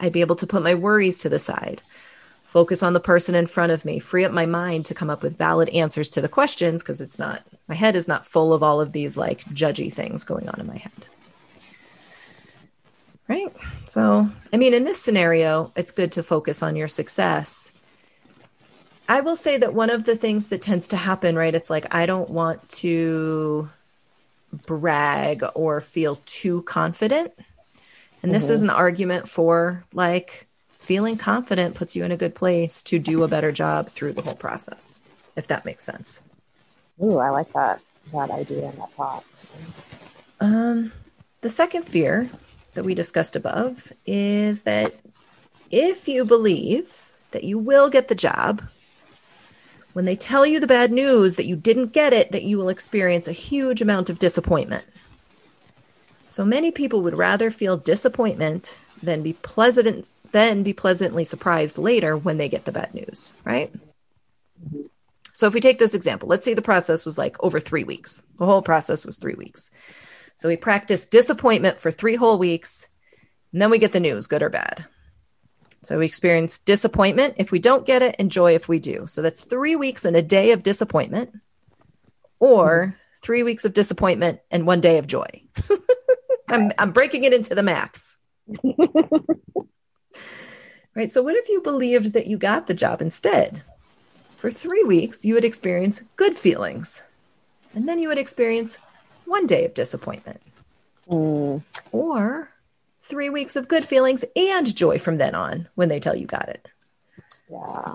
I'd 0.00 0.12
be 0.12 0.22
able 0.22 0.36
to 0.36 0.46
put 0.46 0.62
my 0.62 0.74
worries 0.74 1.18
to 1.18 1.28
the 1.28 1.38
side 1.38 1.82
focus 2.56 2.82
on 2.82 2.94
the 2.94 3.00
person 3.00 3.34
in 3.34 3.44
front 3.44 3.70
of 3.70 3.84
me, 3.84 3.98
free 3.98 4.24
up 4.24 4.32
my 4.32 4.46
mind 4.46 4.86
to 4.86 4.94
come 4.94 5.10
up 5.10 5.22
with 5.22 5.36
valid 5.36 5.68
answers 5.70 6.08
to 6.08 6.22
the 6.22 6.28
questions 6.28 6.82
because 6.82 7.02
it's 7.02 7.18
not, 7.18 7.42
my 7.68 7.74
head 7.74 7.94
is 7.94 8.08
not 8.08 8.24
full 8.24 8.54
of 8.54 8.62
all 8.62 8.80
of 8.80 8.92
these 8.92 9.14
like 9.14 9.44
judgy 9.50 9.92
things 9.92 10.24
going 10.24 10.48
on 10.48 10.58
in 10.58 10.66
my 10.66 10.78
head. 10.78 11.06
Right. 13.28 13.52
So, 13.84 14.28
I 14.52 14.56
mean, 14.56 14.72
in 14.72 14.84
this 14.84 15.00
scenario, 15.00 15.72
it's 15.74 15.90
good 15.90 16.12
to 16.12 16.22
focus 16.22 16.62
on 16.62 16.76
your 16.76 16.88
success. 16.88 17.72
I 19.08 19.20
will 19.20 19.36
say 19.36 19.56
that 19.58 19.74
one 19.74 19.90
of 19.90 20.04
the 20.04 20.16
things 20.16 20.48
that 20.48 20.62
tends 20.62 20.88
to 20.88 20.96
happen, 20.96 21.36
right, 21.36 21.54
it's 21.54 21.70
like 21.70 21.92
I 21.94 22.06
don't 22.06 22.30
want 22.30 22.68
to 22.70 23.68
brag 24.66 25.44
or 25.54 25.80
feel 25.80 26.16
too 26.26 26.62
confident. 26.62 27.32
And 28.22 28.34
this 28.34 28.44
mm-hmm. 28.44 28.52
is 28.54 28.62
an 28.62 28.70
argument 28.70 29.28
for 29.28 29.84
like 29.92 30.46
feeling 30.78 31.16
confident 31.16 31.74
puts 31.74 31.96
you 31.96 32.04
in 32.04 32.12
a 32.12 32.16
good 32.16 32.34
place 32.34 32.80
to 32.82 32.98
do 32.98 33.24
a 33.24 33.28
better 33.28 33.50
job 33.50 33.88
through 33.88 34.12
the 34.12 34.22
whole 34.22 34.34
process, 34.36 35.00
if 35.34 35.48
that 35.48 35.64
makes 35.64 35.82
sense. 35.82 36.22
Ooh, 37.02 37.18
I 37.18 37.30
like 37.30 37.52
that 37.52 37.80
that 38.12 38.30
idea 38.30 38.68
and 38.68 38.78
that 38.78 38.92
thought. 38.92 39.24
Um, 40.40 40.92
the 41.40 41.50
second 41.50 41.84
fear 41.84 42.28
that 42.76 42.84
we 42.84 42.94
discussed 42.94 43.34
above 43.34 43.92
is 44.06 44.62
that 44.62 44.94
if 45.70 46.06
you 46.06 46.24
believe 46.24 47.12
that 47.32 47.44
you 47.44 47.58
will 47.58 47.90
get 47.90 48.08
the 48.08 48.14
job, 48.14 48.62
when 49.92 50.04
they 50.04 50.14
tell 50.14 50.46
you 50.46 50.60
the 50.60 50.66
bad 50.66 50.92
news 50.92 51.36
that 51.36 51.46
you 51.46 51.56
didn't 51.56 51.92
get 51.92 52.12
it, 52.12 52.30
that 52.32 52.44
you 52.44 52.56
will 52.56 52.68
experience 52.68 53.26
a 53.26 53.32
huge 53.32 53.82
amount 53.82 54.08
of 54.08 54.18
disappointment. 54.18 54.84
So 56.28 56.44
many 56.44 56.70
people 56.70 57.02
would 57.02 57.16
rather 57.16 57.50
feel 57.50 57.76
disappointment 57.76 58.78
than 59.02 59.22
be 59.22 59.32
pleasant 59.32 60.12
then 60.32 60.62
be 60.62 60.72
pleasantly 60.72 61.24
surprised 61.24 61.78
later 61.78 62.16
when 62.16 62.36
they 62.36 62.48
get 62.48 62.64
the 62.64 62.72
bad 62.72 62.94
news, 62.94 63.32
right? 63.44 63.72
So 65.32 65.46
if 65.46 65.54
we 65.54 65.60
take 65.60 65.78
this 65.78 65.94
example, 65.94 66.28
let's 66.28 66.44
say 66.44 66.54
the 66.54 66.62
process 66.62 67.04
was 67.04 67.16
like 67.16 67.36
over 67.42 67.60
3 67.60 67.84
weeks. 67.84 68.22
The 68.38 68.46
whole 68.46 68.62
process 68.62 69.06
was 69.06 69.18
3 69.18 69.34
weeks. 69.34 69.70
So 70.36 70.48
we 70.48 70.56
practice 70.56 71.06
disappointment 71.06 71.80
for 71.80 71.90
3 71.90 72.14
whole 72.16 72.38
weeks, 72.38 72.88
and 73.52 73.60
then 73.60 73.70
we 73.70 73.78
get 73.78 73.92
the 73.92 74.00
news, 74.00 74.26
good 74.26 74.42
or 74.42 74.50
bad. 74.50 74.84
So 75.82 75.98
we 75.98 76.06
experience 76.06 76.58
disappointment 76.58 77.34
if 77.38 77.50
we 77.50 77.58
don't 77.58 77.86
get 77.86 78.02
it 78.02 78.16
and 78.18 78.30
joy 78.30 78.54
if 78.54 78.68
we 78.68 78.78
do. 78.78 79.06
So 79.06 79.22
that's 79.22 79.44
3 79.44 79.76
weeks 79.76 80.04
and 80.04 80.16
a 80.16 80.22
day 80.22 80.52
of 80.52 80.62
disappointment 80.62 81.32
or 82.38 82.96
3 83.22 83.42
weeks 83.42 83.64
of 83.64 83.72
disappointment 83.72 84.40
and 84.50 84.66
1 84.66 84.80
day 84.80 84.98
of 84.98 85.06
joy. 85.06 85.42
I'm 86.48 86.72
I'm 86.78 86.92
breaking 86.92 87.24
it 87.24 87.32
into 87.32 87.54
the 87.54 87.62
maths. 87.62 88.18
right? 90.94 91.10
So, 91.10 91.22
what 91.22 91.36
if 91.36 91.48
you 91.48 91.60
believed 91.62 92.12
that 92.14 92.26
you 92.26 92.38
got 92.38 92.66
the 92.66 92.74
job 92.74 93.00
instead? 93.00 93.62
For 94.36 94.50
three 94.50 94.84
weeks, 94.84 95.24
you 95.24 95.34
would 95.34 95.44
experience 95.44 96.02
good 96.16 96.36
feelings, 96.36 97.02
and 97.74 97.88
then 97.88 97.98
you 97.98 98.08
would 98.08 98.18
experience 98.18 98.78
one 99.26 99.46
day 99.46 99.64
of 99.64 99.74
disappointment. 99.74 100.40
Mm. 101.08 101.62
Or 101.92 102.50
three 103.02 103.30
weeks 103.30 103.56
of 103.56 103.68
good 103.68 103.84
feelings 103.84 104.24
and 104.34 104.74
joy 104.74 104.98
from 104.98 105.16
then 105.18 105.34
on 105.34 105.68
when 105.74 105.88
they 105.88 106.00
tell 106.00 106.16
you 106.16 106.26
got 106.26 106.48
it. 106.48 106.68
Yeah. 107.50 107.94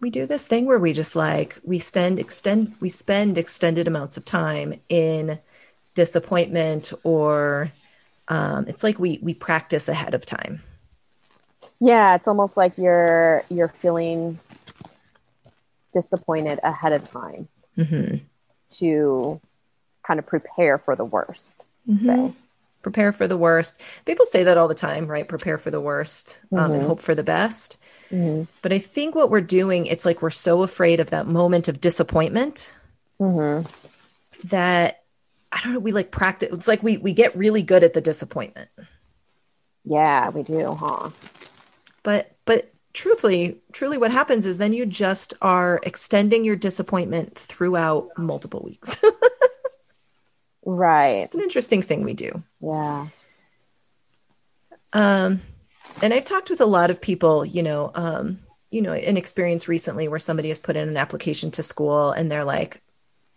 We 0.00 0.10
do 0.10 0.26
this 0.26 0.46
thing 0.46 0.66
where 0.66 0.78
we 0.78 0.92
just 0.92 1.16
like 1.16 1.58
we 1.64 1.78
spend 1.78 2.18
extend 2.20 2.74
we 2.80 2.90
spend 2.90 3.38
extended 3.38 3.88
amounts 3.88 4.16
of 4.18 4.24
time 4.26 4.74
in 4.90 5.38
disappointment 5.94 6.92
or 7.02 7.72
um, 8.28 8.66
it's 8.68 8.84
like 8.84 8.98
we 8.98 9.18
we 9.22 9.32
practice 9.34 9.88
ahead 9.88 10.12
of 10.14 10.26
time 10.26 10.62
Yeah, 11.80 12.14
it's 12.14 12.28
almost 12.28 12.58
like 12.58 12.76
you're 12.76 13.42
you're 13.48 13.68
feeling 13.68 14.38
disappointed 15.92 16.60
ahead 16.62 16.92
of 16.92 17.10
time 17.10 17.48
Mm-hmm. 17.78 18.16
to 18.78 19.40
kind 20.10 20.18
of 20.18 20.26
prepare 20.26 20.76
for 20.76 20.96
the 20.96 21.04
worst. 21.04 21.66
Say. 21.96 22.08
Mm-hmm. 22.12 22.32
Prepare 22.82 23.12
for 23.12 23.28
the 23.28 23.36
worst. 23.36 23.80
People 24.06 24.26
say 24.26 24.42
that 24.42 24.58
all 24.58 24.66
the 24.66 24.74
time, 24.74 25.06
right? 25.06 25.28
Prepare 25.28 25.56
for 25.56 25.70
the 25.70 25.80
worst 25.80 26.40
um, 26.50 26.72
and 26.72 26.82
Mhm. 26.82 26.86
hope 26.88 27.00
for 27.00 27.14
the 27.14 27.22
best. 27.22 27.78
Mhm. 28.10 28.48
But 28.60 28.72
I 28.72 28.80
think 28.80 29.14
what 29.14 29.30
we're 29.30 29.40
doing, 29.40 29.86
it's 29.86 30.04
like 30.04 30.20
we're 30.20 30.30
so 30.30 30.64
afraid 30.64 30.98
of 30.98 31.10
that 31.10 31.28
moment 31.28 31.68
of 31.68 31.80
disappointment 31.80 32.74
Mhm. 33.20 33.68
that 34.48 35.02
I 35.52 35.60
don't 35.62 35.74
know. 35.74 35.78
We 35.78 35.92
like 35.92 36.10
practice. 36.10 36.48
It's 36.52 36.66
like 36.68 36.82
we 36.82 36.96
we 36.96 37.12
get 37.12 37.36
really 37.36 37.62
good 37.62 37.84
at 37.84 37.92
the 37.92 38.00
disappointment, 38.00 38.68
Yeah, 39.84 40.30
we 40.30 40.42
do, 40.42 40.74
huh? 40.74 41.10
but 42.02 42.32
but 42.46 42.72
truthfully, 42.92 43.60
truly, 43.72 43.98
what 43.98 44.10
happens 44.10 44.44
is 44.46 44.58
then 44.58 44.72
you 44.72 44.84
just 44.86 45.34
are 45.42 45.78
extending 45.84 46.44
your 46.44 46.56
disappointment 46.56 47.36
throughout 47.38 48.08
multiple 48.18 48.62
weeks. 48.64 48.96
Right. 50.64 51.22
it's 51.22 51.34
an 51.34 51.40
interesting 51.40 51.82
thing 51.82 52.04
we 52.04 52.14
do. 52.14 52.42
Yeah. 52.60 53.06
Um, 54.92 55.40
and 56.02 56.12
I've 56.12 56.24
talked 56.24 56.50
with 56.50 56.60
a 56.60 56.66
lot 56.66 56.90
of 56.90 57.00
people, 57.00 57.44
you 57.44 57.62
know, 57.62 57.90
um, 57.94 58.40
you 58.70 58.82
know, 58.82 58.92
an 58.92 59.16
experience 59.16 59.68
recently 59.68 60.08
where 60.08 60.18
somebody 60.18 60.48
has 60.48 60.60
put 60.60 60.76
in 60.76 60.88
an 60.88 60.96
application 60.96 61.50
to 61.52 61.62
school 61.62 62.12
and 62.12 62.30
they're 62.30 62.44
like, 62.44 62.82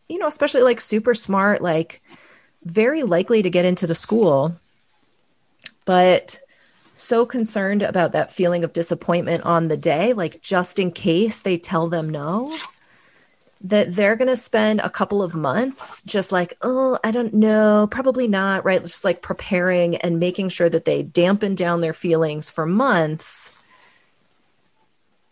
you 0.10 0.18
know, 0.20 0.28
especially 0.28 0.62
like 0.62 0.80
super 0.80 1.16
smart, 1.16 1.62
like 1.62 2.02
very 2.64 3.04
likely 3.04 3.42
to 3.42 3.50
get 3.50 3.66
into 3.66 3.88
the 3.88 3.96
school, 3.96 4.56
but 5.86 6.40
so 6.96 7.26
concerned 7.26 7.82
about 7.82 8.12
that 8.12 8.32
feeling 8.32 8.64
of 8.64 8.74
disappointment 8.74 9.44
on 9.44 9.68
the 9.68 9.78
day, 9.78 10.14
like 10.14 10.42
just 10.42 10.80
in 10.80 10.92
case 10.92 11.42
they 11.42 11.58
tell 11.58 11.90
them 11.90 12.10
no, 12.10 12.56
that 13.64 13.94
they're 13.96 14.18
going 14.18 14.28
to 14.28 14.36
spend 14.36 14.82
a 14.82 14.90
couple 14.90 15.22
of 15.24 15.36
months 15.36 16.02
just 16.04 16.32
like, 16.34 16.54
oh, 16.62 17.00
I 17.04 17.12
don't 17.12 17.34
know, 17.34 17.88
probably 17.90 18.28
not, 18.28 18.66
right? 18.66 18.84
Just 18.84 19.06
like 19.06 19.22
preparing 19.22 19.96
and 19.98 20.20
making 20.20 20.50
sure 20.50 20.70
that 20.70 20.84
they 20.86 21.02
dampen 21.04 21.56
down 21.56 21.80
their 21.80 21.94
feelings 21.94 22.50
for 22.50 22.66
months. 22.66 23.52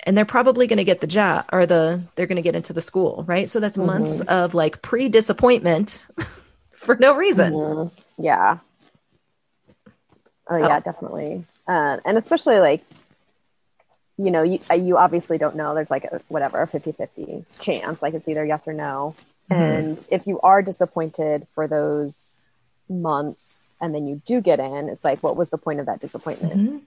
And 0.03 0.17
they're 0.17 0.25
probably 0.25 0.65
going 0.65 0.77
to 0.77 0.83
get 0.85 1.01
the 1.01 1.07
job 1.07 1.45
or 1.51 1.65
the 1.65 2.01
they're 2.15 2.25
going 2.25 2.37
to 2.37 2.41
get 2.41 2.55
into 2.55 2.73
the 2.73 2.81
school, 2.81 3.23
right? 3.27 3.49
So 3.49 3.59
that's 3.59 3.77
months 3.77 4.21
of 4.21 4.53
like 4.53 4.81
pre 4.81 5.09
disappointment 5.09 6.07
for 6.71 6.95
no 6.95 7.15
reason. 7.15 7.53
Mhm. 7.53 7.91
Yeah. 8.17 8.57
Oh 10.49 10.57
So- 10.59 10.67
yeah, 10.67 10.79
definitely. 10.79 11.45
Uh, 11.67 11.97
and 12.05 12.17
especially 12.17 12.59
like, 12.59 12.83
you 14.23 14.31
know, 14.31 14.43
you 14.43 14.59
uh, 14.69 14.75
you 14.75 14.97
obviously 14.97 15.37
don't 15.37 15.55
know. 15.55 15.73
There's 15.73 15.91
like 15.91 16.05
a, 16.05 16.21
whatever 16.27 16.61
a 16.61 16.67
50-50 16.67 17.45
chance. 17.59 18.01
Like 18.01 18.13
it's 18.13 18.27
either 18.27 18.45
yes 18.45 18.67
or 18.67 18.73
no. 18.73 19.15
Mhm. 19.51 19.77
And 19.79 20.05
if 20.09 20.27
you 20.27 20.39
are 20.41 20.61
disappointed 20.61 21.47
for 21.55 21.67
those 21.67 22.35
months 22.89 23.65
and 23.79 23.93
then 23.95 24.05
you 24.07 24.21
do 24.25 24.41
get 24.41 24.59
in, 24.59 24.89
it's 24.89 25.03
like, 25.03 25.21
what 25.23 25.35
was 25.35 25.49
the 25.49 25.57
point 25.57 25.79
of 25.79 25.85
that 25.87 25.99
disappointment? 25.99 26.53
Mhm. 26.53 26.81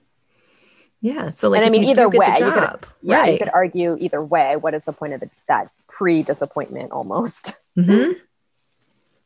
Yeah. 1.01 1.29
So 1.29 1.49
like, 1.49 1.59
And 1.59 1.67
I 1.67 1.69
mean, 1.69 1.83
you 1.83 1.89
either 1.91 2.05
do 2.05 2.11
get 2.11 2.13
the 2.13 2.19
way, 2.19 2.47
you 2.47 2.53
could- 2.53 2.61
job, 2.61 2.85
Yeah, 3.01 3.25
you 3.25 3.37
could 3.37 3.49
argue 3.53 3.97
either 3.99 4.23
way. 4.23 4.55
What 4.55 4.73
is 4.73 4.85
the 4.85 4.93
point 4.93 5.13
of 5.13 5.19
the, 5.19 5.29
that 5.47 5.69
pre-disappointment 5.87 6.91
almost? 6.91 7.53
hmm 7.75 8.11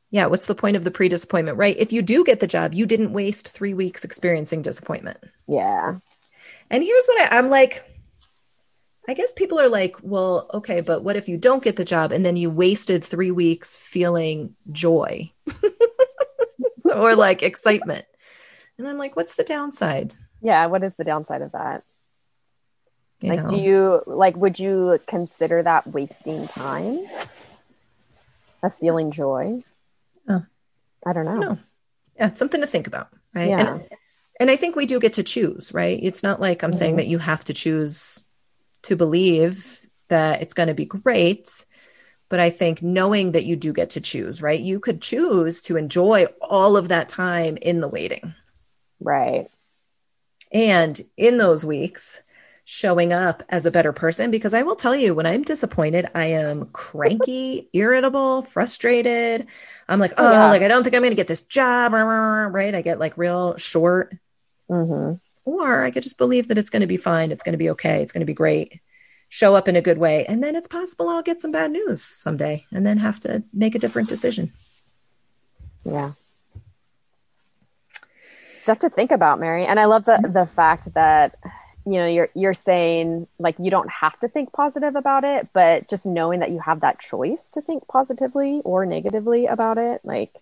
Yeah, 0.09 0.25
what's 0.25 0.47
the 0.47 0.55
point 0.55 0.75
of 0.75 0.83
the 0.83 0.91
pre 0.91 1.07
disappointment, 1.07 1.57
right? 1.57 1.75
If 1.77 1.93
you 1.93 2.01
do 2.01 2.23
get 2.23 2.39
the 2.39 2.47
job, 2.47 2.73
you 2.73 2.85
didn't 2.85 3.13
waste 3.13 3.47
three 3.47 3.73
weeks 3.73 4.03
experiencing 4.03 4.61
disappointment. 4.61 5.19
Yeah. 5.47 5.97
And 6.71 6.83
here's 6.83 7.05
what 7.05 7.21
I, 7.31 7.37
I'm 7.37 7.49
like 7.49 7.83
I 9.09 9.15
guess 9.15 9.33
people 9.33 9.59
are 9.59 9.69
like, 9.69 9.95
well, 10.03 10.47
okay, 10.53 10.81
but 10.81 11.03
what 11.03 11.15
if 11.15 11.27
you 11.27 11.35
don't 11.35 11.63
get 11.63 11.77
the 11.77 11.83
job 11.83 12.11
and 12.11 12.23
then 12.23 12.35
you 12.35 12.51
wasted 12.51 13.03
three 13.03 13.31
weeks 13.31 13.75
feeling 13.75 14.55
joy 14.71 15.31
or 16.85 17.15
like 17.15 17.41
excitement? 17.41 18.05
And 18.77 18.87
I'm 18.87 18.99
like, 18.99 19.15
what's 19.15 19.33
the 19.33 19.43
downside? 19.43 20.13
Yeah. 20.41 20.67
What 20.67 20.83
is 20.83 20.93
the 20.93 21.03
downside 21.03 21.41
of 21.41 21.53
that? 21.53 21.83
You 23.21 23.29
like 23.31 23.43
know? 23.43 23.49
do 23.49 23.57
you 23.57 24.01
like 24.05 24.37
would 24.37 24.59
you 24.59 24.99
consider 25.07 25.63
that 25.63 25.87
wasting 25.87 26.47
time 26.47 27.05
of 28.63 28.75
feeling 28.75 29.09
joy 29.11 29.63
Oh. 30.29 30.43
i 31.05 31.11
don't 31.13 31.25
know 31.25 31.39
No. 31.39 31.57
yeah, 32.15 32.27
it's 32.27 32.37
something 32.39 32.61
to 32.61 32.67
think 32.67 32.85
about, 32.87 33.09
right? 33.33 33.49
Yeah. 33.49 33.73
And, 33.73 33.89
and 34.39 34.51
I 34.51 34.55
think 34.55 34.75
we 34.77 34.85
do 34.85 34.99
get 35.01 35.13
to 35.13 35.23
choose, 35.23 35.73
right? 35.73 35.99
It's 36.01 36.23
not 36.23 36.39
like 36.39 36.63
I'm 36.63 36.71
saying 36.71 36.93
Mhm. 36.93 36.97
that 36.97 37.07
you 37.07 37.17
have 37.17 37.43
to 37.45 37.53
choose 37.53 38.23
to 38.83 38.95
believe 38.95 39.87
that 40.09 40.41
it's 40.41 40.53
going 40.53 40.67
to 40.67 40.73
be 40.73 40.85
great. 40.85 41.65
But 42.29 42.39
I 42.39 42.49
think 42.51 42.81
knowing 42.83 43.33
that 43.33 43.45
you 43.45 43.55
do 43.55 43.73
get 43.73 43.91
to 43.91 44.01
choose, 44.01 44.41
right? 44.41 44.59
You 44.59 44.79
could 44.79 45.01
choose 45.01 45.61
to 45.63 45.77
enjoy 45.77 46.25
all 46.41 46.77
of 46.77 46.89
that 46.89 47.09
time 47.09 47.57
in 47.57 47.81
the 47.81 47.89
waiting. 47.89 48.35
right 49.01 49.49
And 50.51 50.99
in 51.17 51.37
those 51.37 51.63
weeks, 51.63 52.21
showing 52.65 53.13
up 53.13 53.43
as 53.49 53.65
a 53.65 53.71
better 53.71 53.93
person. 53.93 54.31
Because 54.31 54.53
I 54.53 54.63
will 54.63 54.75
tell 54.75 54.95
you, 54.95 55.13
when 55.15 55.25
I'm 55.25 55.43
disappointed, 55.43 56.07
I 56.15 56.25
am 56.25 56.67
cranky, 56.71 57.69
irritable, 57.73 58.43
frustrated. 58.43 59.47
I'm 59.87 59.99
like, 59.99 60.13
Oh, 60.17 60.25
yeah. 60.25 60.47
like 60.47 60.61
I 60.61 60.67
don't 60.67 60.83
think 60.83 60.95
I'm 60.95 61.01
going 61.01 61.11
to 61.11 61.15
get 61.15 61.27
this 61.27 61.41
job, 61.41 61.93
right? 62.53 62.75
I 62.75 62.81
get 62.81 62.99
like 62.99 63.17
real 63.17 63.57
short. 63.57 64.13
hmm 64.69 65.19
Or 65.57 65.83
I 65.83 65.91
could 65.91 66.03
just 66.03 66.17
believe 66.17 66.47
that 66.47 66.57
it's 66.57 66.69
going 66.69 66.81
to 66.81 66.87
be 66.87 66.97
fine. 66.97 67.31
It's 67.31 67.43
going 67.43 67.53
to 67.53 67.57
be 67.57 67.69
okay. 67.71 68.01
It's 68.01 68.11
going 68.11 68.21
to 68.21 68.25
be 68.25 68.33
great. 68.33 68.79
Show 69.29 69.55
up 69.55 69.67
in 69.67 69.75
a 69.75 69.81
good 69.81 69.97
way. 69.97 70.25
And 70.25 70.43
then 70.43 70.55
it's 70.55 70.67
possible 70.67 71.09
I'll 71.09 71.21
get 71.21 71.39
some 71.39 71.51
bad 71.51 71.71
news 71.71 72.01
someday 72.01 72.65
and 72.71 72.85
then 72.85 72.97
have 72.97 73.19
to 73.21 73.43
make 73.53 73.75
a 73.75 73.79
different 73.79 74.09
decision. 74.09 74.51
yeah 75.85 76.11
stuff 78.59 78.79
to 78.79 78.89
think 78.89 79.11
about 79.11 79.39
mary 79.39 79.65
and 79.65 79.79
i 79.79 79.85
love 79.85 80.05
the 80.05 80.29
the 80.31 80.45
fact 80.45 80.93
that 80.93 81.35
you 81.85 81.93
know 81.93 82.05
you're 82.05 82.29
you're 82.35 82.53
saying 82.53 83.25
like 83.39 83.55
you 83.57 83.71
don't 83.71 83.89
have 83.89 84.19
to 84.19 84.27
think 84.27 84.51
positive 84.51 84.95
about 84.95 85.23
it 85.23 85.47
but 85.53 85.87
just 85.89 86.05
knowing 86.05 86.41
that 86.41 86.51
you 86.51 86.59
have 86.59 86.81
that 86.81 86.99
choice 86.99 87.49
to 87.49 87.61
think 87.61 87.87
positively 87.87 88.61
or 88.65 88.85
negatively 88.85 89.45
about 89.45 89.77
it 89.77 90.01
like 90.03 90.33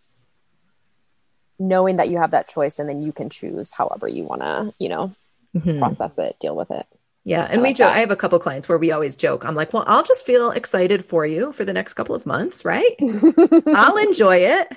knowing 1.60 1.98
that 1.98 2.10
you 2.10 2.18
have 2.18 2.32
that 2.32 2.48
choice 2.48 2.80
and 2.80 2.88
then 2.90 3.02
you 3.02 3.12
can 3.12 3.30
choose 3.30 3.72
however 3.72 4.08
you 4.08 4.24
want 4.24 4.42
to 4.42 4.74
you 4.80 4.90
know 4.90 5.12
Mhm. 5.56 5.80
process 5.80 6.18
it 6.20 6.38
deal 6.40 6.56
with 6.56 6.70
it 6.72 6.86
Yeah, 7.24 7.44
and 7.50 7.60
I 7.60 7.64
we 7.64 7.70
like 7.70 7.78
joke. 7.78 7.92
I 7.96 8.00
have 8.00 8.12
a 8.12 8.16
couple 8.16 8.38
clients 8.40 8.70
where 8.70 8.78
we 8.78 8.92
always 8.92 9.16
joke. 9.18 9.44
I'm 9.44 9.56
like, 9.56 9.74
well, 9.74 9.84
I'll 9.88 10.04
just 10.04 10.26
feel 10.26 10.52
excited 10.52 11.04
for 11.04 11.26
you 11.26 11.52
for 11.52 11.66
the 11.66 11.74
next 11.74 11.94
couple 11.96 12.16
of 12.16 12.26
months, 12.26 12.64
right? 12.64 12.96
I'll 13.82 13.98
enjoy 13.98 14.38
it, 14.38 14.68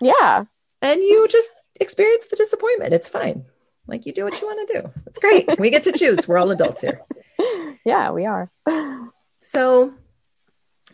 yeah 0.00 0.44
and 0.82 1.00
you 1.00 1.26
just 1.28 1.52
experience 1.80 2.26
the 2.26 2.36
disappointment. 2.36 2.92
It's 2.92 3.08
fine. 3.08 3.44
Like 3.86 4.04
you 4.04 4.12
do 4.12 4.24
what 4.24 4.40
you 4.40 4.46
want 4.46 4.60
to 4.68 4.80
do. 4.80 4.90
It's 5.06 5.18
great. 5.18 5.48
We 5.58 5.70
get 5.70 5.84
to 5.84 5.92
choose. 5.92 6.26
We're 6.28 6.38
all 6.38 6.50
adults 6.50 6.80
here. 6.82 7.00
yeah 7.84 8.10
we 8.10 8.26
are 8.26 8.50
So, 9.38 9.94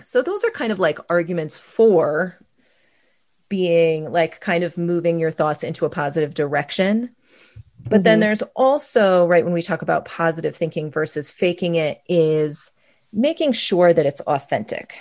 so 0.02 0.22
those 0.22 0.44
are 0.44 0.50
kind 0.50 0.72
of 0.72 0.78
like 0.78 0.98
arguments 1.08 1.58
for 1.58 2.38
being 3.52 4.11
like 4.11 4.40
kind 4.40 4.64
of 4.64 4.78
moving 4.78 5.21
your 5.21 5.30
thoughts 5.30 5.62
into 5.62 5.85
a 5.85 5.90
positive 5.90 6.32
direction. 6.32 7.14
But 7.90 8.04
then 8.04 8.21
Mhm. 8.21 8.23
there's 8.23 8.42
also, 8.56 9.26
right, 9.26 9.44
when 9.44 9.54
we 9.54 9.62
talk 9.62 9.82
about 9.82 10.06
positive 10.06 10.56
thinking 10.56 10.90
versus 10.90 11.30
faking 11.30 11.76
it, 11.76 12.02
is 12.09 12.71
making 13.12 13.52
sure 13.52 13.92
that 13.92 14.06
it's 14.06 14.23
authentic, 14.23 14.97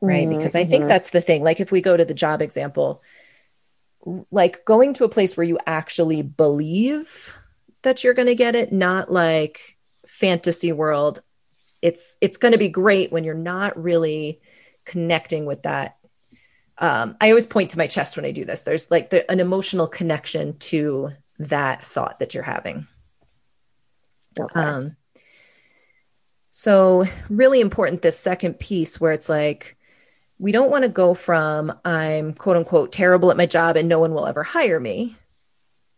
right? 0.00 0.28
Mhm, 0.28 0.30
Because 0.30 0.54
I 0.54 0.64
think 0.64 0.86
mhm. 0.86 0.88
that's 0.88 1.10
the 1.10 1.20
thing. 1.22 1.44
Like 1.44 1.60
if 1.60 1.72
we 1.72 1.82
go 1.82 1.96
to 1.96 2.04
the 2.04 2.14
job 2.14 2.42
example, 2.42 3.02
like 4.30 4.64
going 4.64 4.94
to 4.94 5.04
a 5.04 5.08
place 5.08 5.36
where 5.36 5.44
you 5.46 5.58
actually 5.66 6.22
believe 6.22 7.34
that 7.82 8.04
you're 8.04 8.14
going 8.14 8.28
to 8.28 8.34
get 8.34 8.54
it, 8.54 8.72
not 8.72 9.10
like 9.10 9.78
fantasy 10.06 10.72
world. 10.72 11.20
It's 11.82 12.16
it's 12.20 12.36
going 12.38 12.52
to 12.52 12.58
be 12.58 12.68
great 12.68 13.12
when 13.12 13.24
you're 13.24 13.34
not 13.34 13.82
really 13.82 14.40
connecting 14.84 15.46
with 15.46 15.64
that. 15.64 15.96
Um, 16.78 17.16
I 17.20 17.30
always 17.30 17.46
point 17.46 17.70
to 17.70 17.78
my 17.78 17.86
chest 17.86 18.16
when 18.16 18.24
I 18.26 18.32
do 18.32 18.44
this. 18.44 18.62
There's 18.62 18.90
like 18.90 19.10
the, 19.10 19.30
an 19.30 19.40
emotional 19.40 19.86
connection 19.86 20.58
to 20.58 21.10
that 21.38 21.82
thought 21.82 22.18
that 22.18 22.34
you're 22.34 22.42
having. 22.42 22.86
Okay. 24.38 24.60
Um, 24.60 24.96
so, 26.50 27.04
really 27.28 27.60
important 27.60 28.02
this 28.02 28.18
second 28.18 28.58
piece 28.58 29.00
where 29.00 29.12
it's 29.12 29.28
like, 29.28 29.76
we 30.38 30.52
don't 30.52 30.70
want 30.70 30.82
to 30.82 30.88
go 30.88 31.14
from 31.14 31.72
I'm 31.84 32.34
quote 32.34 32.56
unquote 32.56 32.92
terrible 32.92 33.30
at 33.30 33.36
my 33.36 33.46
job 33.46 33.76
and 33.76 33.88
no 33.88 34.00
one 34.00 34.12
will 34.12 34.26
ever 34.26 34.42
hire 34.42 34.80
me 34.80 35.16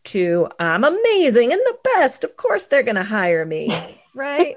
to 0.05 0.49
I'm 0.59 0.85
amazing 0.85 1.53
and 1.53 1.61
the 1.61 1.79
best. 1.97 2.23
Of 2.25 2.37
course, 2.37 2.65
they're 2.67 2.83
going 2.83 2.97
to 2.97 3.03
hire 3.05 3.45
me. 3.45 3.71
Right. 4.15 4.57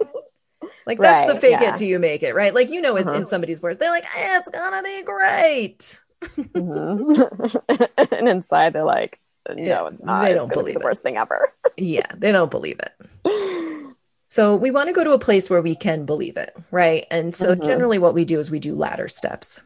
Like 0.88 1.00
that's 1.00 1.30
the 1.30 1.38
fake 1.38 1.58
yeah. 1.60 1.74
it 1.74 1.76
till 1.76 1.90
you 1.90 2.00
make 2.00 2.24
it, 2.24 2.34
right? 2.34 2.56
Like, 2.56 2.70
you 2.70 2.80
know, 2.80 2.96
in, 2.96 3.06
Uh-huh. 3.06 3.18
in 3.18 3.26
somebody's 3.26 3.62
words, 3.62 3.78
they're 3.78 3.92
like, 3.92 4.06
eh, 4.06 4.38
it's 4.38 4.48
going 4.48 4.72
to 4.72 4.82
be 4.82 5.04
great. 5.04 6.00
Mhm. 6.24 8.10
and 8.18 8.28
inside 8.30 8.74
they're 8.74 8.84
like, 8.84 9.20
no, 9.56 9.88
it's 9.88 10.04
not. 10.04 10.22
they 10.24 10.34
don't 10.34 10.50
be 10.50 10.54
believe 10.54 10.76
the 10.76 10.82
it. 10.82 10.84
worst 10.84 11.02
thing 11.04 11.18
ever. 11.18 11.54
Yeah, 11.78 12.06
they 12.18 12.32
don't 12.34 12.52
believe 12.52 12.80
it. 12.80 13.94
So 14.26 14.56
we 14.56 14.70
want 14.70 14.90
to 14.90 14.94
go 14.94 15.04
to 15.04 15.14
a 15.14 15.20
place 15.20 15.50
where 15.50 15.62
we 15.62 15.76
can 15.76 16.06
believe 16.06 16.36
it, 16.38 16.54
right? 16.72 17.08
And 17.10 17.34
so 17.34 17.56
Mhm. 17.56 17.64
generally 17.66 17.98
what 18.00 18.14
we 18.14 18.26
do 18.26 18.38
is 18.40 18.52
we 18.52 18.60
do 18.60 18.76
ladder 18.76 19.08
steps. 19.08 19.62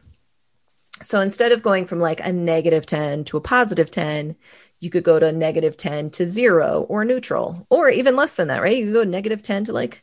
So 1.02 1.20
instead 1.20 1.50
of 1.52 1.62
going 1.62 1.84
from 1.86 1.98
like 1.98 2.20
a 2.20 2.32
negative 2.32 2.86
10 2.86 3.24
to 3.24 3.36
a 3.36 3.40
positive 3.40 3.90
10, 3.90 4.36
you 4.80 4.90
could 4.90 5.02
go 5.04 5.18
to 5.18 5.32
negative 5.32 5.76
10 5.76 6.08
to 6.10 6.24
zero 6.24 6.86
or 6.88 7.04
neutral, 7.04 7.66
or 7.68 7.88
even 7.90 8.16
less 8.16 8.36
than 8.36 8.48
that, 8.48 8.62
right? 8.62 8.76
You 8.76 8.86
could 8.86 8.94
go 8.94 9.04
negative 9.04 9.42
10 9.42 9.64
to 9.64 9.72
like 9.72 10.02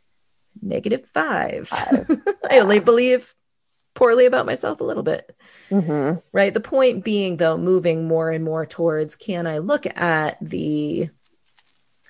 negative 0.60 1.02
five. 1.04 1.68
Five. 1.68 2.06
I 2.50 2.58
only 2.60 2.78
believe 2.78 3.34
poorly 3.94 4.26
about 4.26 4.46
myself 4.46 4.80
a 4.80 4.84
little 4.84 5.02
bit, 5.02 5.34
hmm 5.70 6.14
right? 6.32 6.54
The 6.54 6.60
point 6.60 7.04
being, 7.04 7.36
though, 7.36 7.56
moving 7.58 8.06
more 8.08 8.30
and 8.30 8.44
more 8.44 8.66
towards 8.66 9.16
can 9.16 9.46
I 9.46 9.58
look 9.58 9.86
at 9.86 10.38
the 10.40 11.10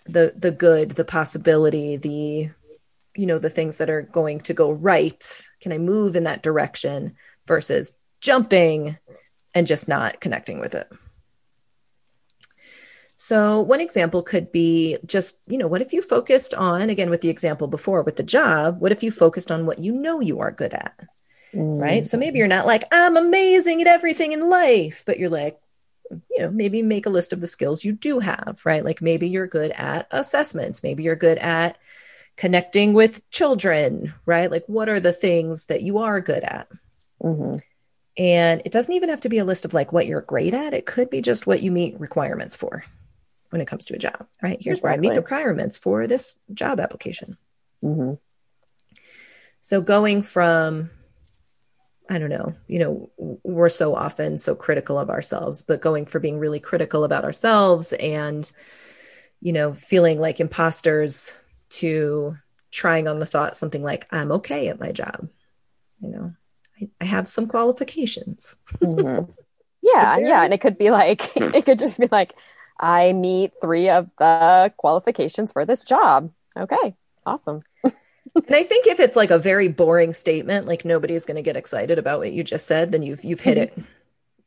the 0.07 0.35
the 0.37 0.51
good, 0.51 0.93
the 0.93 1.05
possibility, 1.05 1.97
the 1.97 2.51
you 3.17 3.27
know 3.27 3.39
the 3.39 3.51
things 3.51 3.79
that 3.79 3.91
are 3.91 4.03
going 4.03 4.41
to 4.41 4.55
go 4.55 4.73
right? 4.73 5.47
Can 5.61 5.73
I 5.73 5.79
move 5.79 6.17
in 6.17 6.25
that 6.25 6.43
direction 6.43 7.17
versus 7.47 7.95
jumping 8.21 8.97
and 9.55 9.67
just 9.67 9.89
not 9.89 10.21
connecting 10.21 10.61
with 10.61 10.75
it? 10.75 10.91
So, 13.17 13.61
one 13.61 13.81
example 13.81 14.23
could 14.23 14.51
be 14.51 14.99
just, 15.07 15.41
you 15.47 15.57
know, 15.57 15.69
what 15.69 15.81
if 15.83 15.93
you 15.93 16.03
focused 16.03 16.55
on, 16.55 16.91
again, 16.91 17.09
with 17.09 17.21
the 17.21 17.29
example 17.29 17.69
before 17.69 18.03
with 18.03 18.17
the 18.17 18.25
job, 18.25 18.81
what 18.81 18.91
if 18.91 19.03
you 19.05 19.13
focused 19.13 19.53
on 19.53 19.65
what 19.65 19.79
you 19.79 19.93
know 19.93 20.21
you 20.21 20.41
are 20.41 20.51
good 20.51 20.75
at? 20.75 20.99
Right? 21.55 22.05
So 22.05 22.17
maybe 22.19 22.39
you're 22.39 22.49
not 22.49 22.67
like, 22.67 22.85
I'm 22.93 23.17
amazing 23.17 23.81
at 23.81 23.87
everything 23.87 24.33
in 24.33 24.49
life, 24.49 25.03
but 25.07 25.19
you're 25.19 25.31
like, 25.31 25.59
you 26.11 26.41
know, 26.41 26.51
maybe 26.51 26.83
make 26.83 27.07
a 27.07 27.11
list 27.11 27.33
of 27.33 27.41
the 27.41 27.47
skills 27.47 27.85
you 27.85 27.93
do 27.93 28.19
have, 28.19 28.61
right? 28.65 28.85
Like 28.85 29.01
maybe 29.01 29.29
you're 29.29 29.47
good 29.47 29.71
at 29.73 30.07
assessments, 30.11 30.83
maybe 30.83 31.03
you're 31.03 31.17
good 31.17 31.39
at 31.39 31.79
connecting 32.37 32.93
with 32.93 33.29
children, 33.31 34.15
right? 34.27 34.51
Like 34.51 34.65
what 34.67 34.89
are 34.89 35.01
the 35.01 35.13
things 35.13 35.67
that 35.67 35.83
you 35.83 35.99
are 35.99 36.21
good 36.21 36.45
at? 36.45 36.69
hmm 37.21 37.53
And 38.17 38.63
it 38.65 38.73
doesn't 38.73 38.95
even 38.95 39.09
have 39.09 39.23
to 39.23 39.29
be 39.29 39.39
a 39.39 39.45
list 39.45 39.65
of 39.65 39.75
like 39.75 39.93
what 39.93 40.07
you're 40.07 40.21
great 40.21 40.55
at. 40.55 40.75
It 40.75 40.87
could 40.87 41.09
be 41.11 41.23
just 41.23 41.47
what 41.47 41.63
you 41.63 41.71
meet 41.71 41.99
requirements 42.01 42.57
for 42.57 42.85
when 43.51 43.61
it 43.61 43.67
comes 43.69 43.87
to 43.87 43.95
a 43.95 43.99
job, 43.99 44.27
right? 44.43 44.59
Here's 44.61 44.81
where 44.81 44.93
I 44.93 44.97
meet 44.97 45.15
the 45.15 45.21
requirements 45.23 45.77
for 45.79 46.07
this 46.07 46.39
job 46.53 46.81
application. 46.81 47.37
hmm 47.81 48.15
So 49.61 49.81
going 49.81 50.23
from, 50.23 50.91
I 52.11 52.19
don't 52.19 52.31
know, 52.31 52.55
you 52.67 52.79
know, 52.79 53.11
we're 53.45 53.69
so 53.69 53.95
often 53.95 54.37
so 54.37 54.55
critical 54.55 54.99
of 54.99 55.09
ourselves, 55.09 55.63
but 55.63 55.81
going 55.81 56.05
for 56.05 56.19
being 56.19 56.39
really 56.39 56.61
critical 56.61 57.05
about 57.05 57.25
ourselves 57.25 57.93
and, 57.95 58.51
you 59.41 59.53
know, 59.53 59.73
feeling 59.73 60.21
like 60.21 60.41
imposters 60.41 61.39
to 61.71 62.37
trying 62.71 63.09
on 63.09 63.19
the 63.19 63.27
thought 63.27 63.57
something 63.57 63.83
like, 63.83 64.07
I'm 64.13 64.33
okay 64.33 64.69
at 64.69 64.81
my 64.81 64.93
job. 64.93 65.29
You 66.01 66.11
know, 66.11 66.35
I, 66.81 66.91
I 67.01 67.05
have 67.07 67.29
some 67.29 67.49
qualifications. 67.49 68.57
hmm 68.83 69.23
Yeah, 69.83 70.17
there- 70.17 70.27
yeah, 70.27 70.45
and 70.45 70.55
it 70.55 70.61
could 70.61 70.79
be 70.79 70.91
like 70.91 71.33
it 71.37 71.65
could 71.67 71.79
just 71.79 71.99
be 72.01 72.09
like 72.13 72.35
I 72.81 73.13
meet 73.13 73.53
three 73.61 73.91
of 73.91 74.11
the 74.19 74.73
qualifications 74.77 75.53
for 75.53 75.67
this 75.67 75.85
job. 75.85 76.33
Okay, 76.57 76.95
awesome. 77.27 77.61
And 78.35 78.57
I 78.57 78.63
think 78.63 78.87
if 78.87 78.99
it's 78.99 79.17
like 79.17 79.31
a 79.31 79.39
very 79.39 79.69
boring 79.69 80.13
statement, 80.15 80.67
like 80.67 80.85
nobody's 80.85 81.27
going 81.27 81.37
to 81.37 81.43
get 81.43 81.57
excited 81.57 81.99
about 81.99 82.19
what 82.19 82.33
you 82.33 82.43
just 82.43 82.67
said, 82.67 82.93
then 82.93 83.03
you've 83.03 83.23
you've 83.25 83.41
hit 83.41 83.59
it 83.59 83.79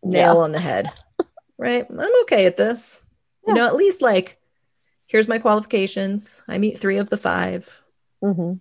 nail 0.03 0.37
on 0.39 0.51
the 0.51 0.59
head. 0.59 0.87
Right? 1.57 1.85
I'm 1.89 2.21
okay 2.23 2.47
at 2.47 2.57
this. 2.57 3.01
You 3.47 3.53
know, 3.53 3.65
at 3.65 3.77
least 3.77 4.01
like 4.01 4.37
here's 5.07 5.29
my 5.29 5.39
qualifications. 5.39 6.43
I 6.49 6.57
meet 6.57 6.77
3 6.79 6.97
of 6.97 7.09
the 7.09 7.15
5. 7.15 7.81
Mm-hmm. 8.21 8.53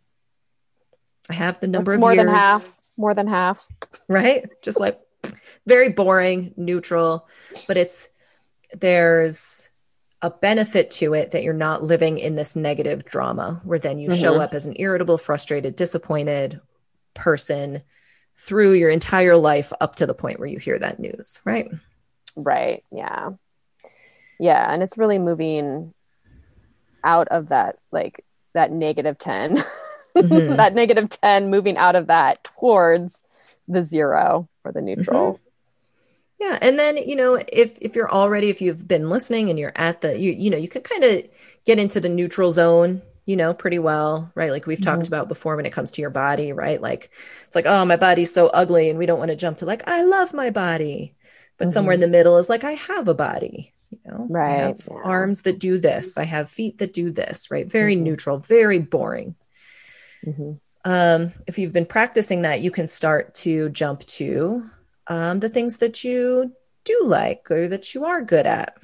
I 1.28 1.34
have 1.34 1.58
the 1.58 1.66
number 1.66 1.90
That's 1.90 1.96
of 1.96 2.00
more 2.00 2.14
years, 2.14 2.26
than 2.26 2.34
half. 2.34 2.80
More 2.96 3.12
than 3.14 3.26
half. 3.26 3.66
right? 4.06 4.48
Just 4.62 4.78
like 4.78 5.00
very 5.66 5.88
boring, 5.88 6.54
neutral, 6.56 7.26
but 7.66 7.76
it's 7.76 8.08
there's 8.78 9.68
a 10.24 10.30
benefit 10.30 10.90
to 10.90 11.12
it 11.12 11.32
that 11.32 11.42
you're 11.42 11.52
not 11.52 11.82
living 11.82 12.16
in 12.16 12.34
this 12.34 12.56
negative 12.56 13.04
drama 13.04 13.60
where 13.62 13.78
then 13.78 13.98
you 13.98 14.10
show 14.10 14.32
Mhm. 14.32 14.40
up 14.40 14.54
as 14.54 14.64
an 14.64 14.72
irritable, 14.78 15.18
frustrated, 15.18 15.76
disappointed 15.76 16.62
person 17.12 17.82
through 18.34 18.72
your 18.72 18.88
entire 18.88 19.36
life 19.36 19.70
up 19.82 19.96
to 19.96 20.06
the 20.06 20.14
point 20.14 20.38
where 20.38 20.48
you 20.48 20.56
hear 20.58 20.78
that 20.78 20.98
news, 20.98 21.40
right? 21.44 21.68
Right. 22.36 22.82
Yeah. 22.90 23.32
Yeah, 24.40 24.72
and 24.72 24.82
it's 24.82 24.96
really 24.96 25.18
moving 25.18 25.92
out 27.04 27.28
of 27.28 27.48
that 27.50 27.76
like 27.92 28.24
that 28.54 28.72
negative 28.72 29.18
10. 29.18 29.62
Mhm. 30.16 30.56
that 30.56 30.72
negative 30.74 31.10
10 31.10 31.50
moving 31.50 31.76
out 31.76 31.96
of 31.96 32.06
that 32.06 32.42
towards 32.44 33.24
the 33.68 33.82
zero 33.82 34.48
or 34.64 34.72
the 34.72 34.80
neutral. 34.80 35.38
Yeah, 36.40 36.58
and 36.60 36.78
then 36.78 36.96
you 36.96 37.16
know 37.16 37.42
if 37.52 37.78
if 37.80 37.94
you're 37.94 38.10
already 38.10 38.50
if 38.50 38.60
you've 38.60 38.86
been 38.86 39.08
listening 39.08 39.50
and 39.50 39.58
you're 39.58 39.72
at 39.76 40.00
the 40.00 40.18
you 40.18 40.32
you 40.32 40.50
know 40.50 40.56
you 40.58 40.68
can 40.68 40.82
kind 40.82 41.04
of 41.04 41.22
get 41.64 41.78
into 41.78 42.00
the 42.00 42.08
neutral 42.08 42.50
zone 42.50 43.02
you 43.24 43.36
know 43.36 43.54
pretty 43.54 43.78
well 43.78 44.30
right 44.34 44.50
like 44.50 44.66
we've 44.66 44.80
talked 44.80 45.06
Mhm. 45.06 45.08
about 45.08 45.28
before 45.28 45.56
when 45.56 45.64
it 45.64 45.72
comes 45.72 45.92
to 45.92 46.00
your 46.02 46.10
body 46.10 46.52
right 46.52 46.80
like 46.82 47.10
it's 47.46 47.54
like 47.54 47.66
oh 47.66 47.84
my 47.84 47.96
body's 47.96 48.32
so 48.34 48.48
ugly 48.48 48.90
and 48.90 48.98
we 48.98 49.06
don't 49.06 49.18
want 49.18 49.30
to 49.30 49.36
jump 49.36 49.58
to 49.58 49.66
like 49.66 49.86
I 49.88 50.02
love 50.02 50.34
my 50.34 50.50
body 50.50 51.14
but 51.56 51.72
somewhere 51.72 51.94
in 51.94 52.00
the 52.00 52.08
middle 52.08 52.36
is 52.38 52.48
like 52.48 52.64
I 52.64 52.72
have 52.72 53.08
a 53.08 53.14
body 53.14 53.72
you 53.90 53.98
know 54.04 54.32
I 54.44 54.50
Right, 54.50 54.54
have 54.54 54.88
yeah. 54.90 54.96
arms 55.04 55.42
that 55.42 55.58
do 55.60 55.78
this 55.78 56.18
I 56.18 56.24
have 56.24 56.50
feet 56.50 56.78
that 56.78 56.92
do 56.92 57.10
this 57.10 57.50
right 57.50 57.70
very 57.70 57.94
Mhm. 57.94 58.02
neutral 58.02 58.38
very 58.38 58.78
boring 58.80 59.36
Mhm. 60.26 60.60
um, 60.84 61.32
if 61.46 61.58
you've 61.58 61.72
been 61.72 61.86
practicing 61.86 62.42
that, 62.42 62.60
you 62.60 62.70
can 62.70 62.86
start 62.86 63.34
to 63.36 63.70
jump 63.70 64.00
to 64.06 64.68
um, 65.06 65.38
the 65.38 65.48
things 65.48 65.78
that 65.78 66.04
you 66.04 66.52
do 66.84 67.00
like 67.04 67.50
or 67.50 67.68
that 67.68 67.94
you 67.94 68.04
are 68.04 68.22
good 68.22 68.46
at. 68.46 68.76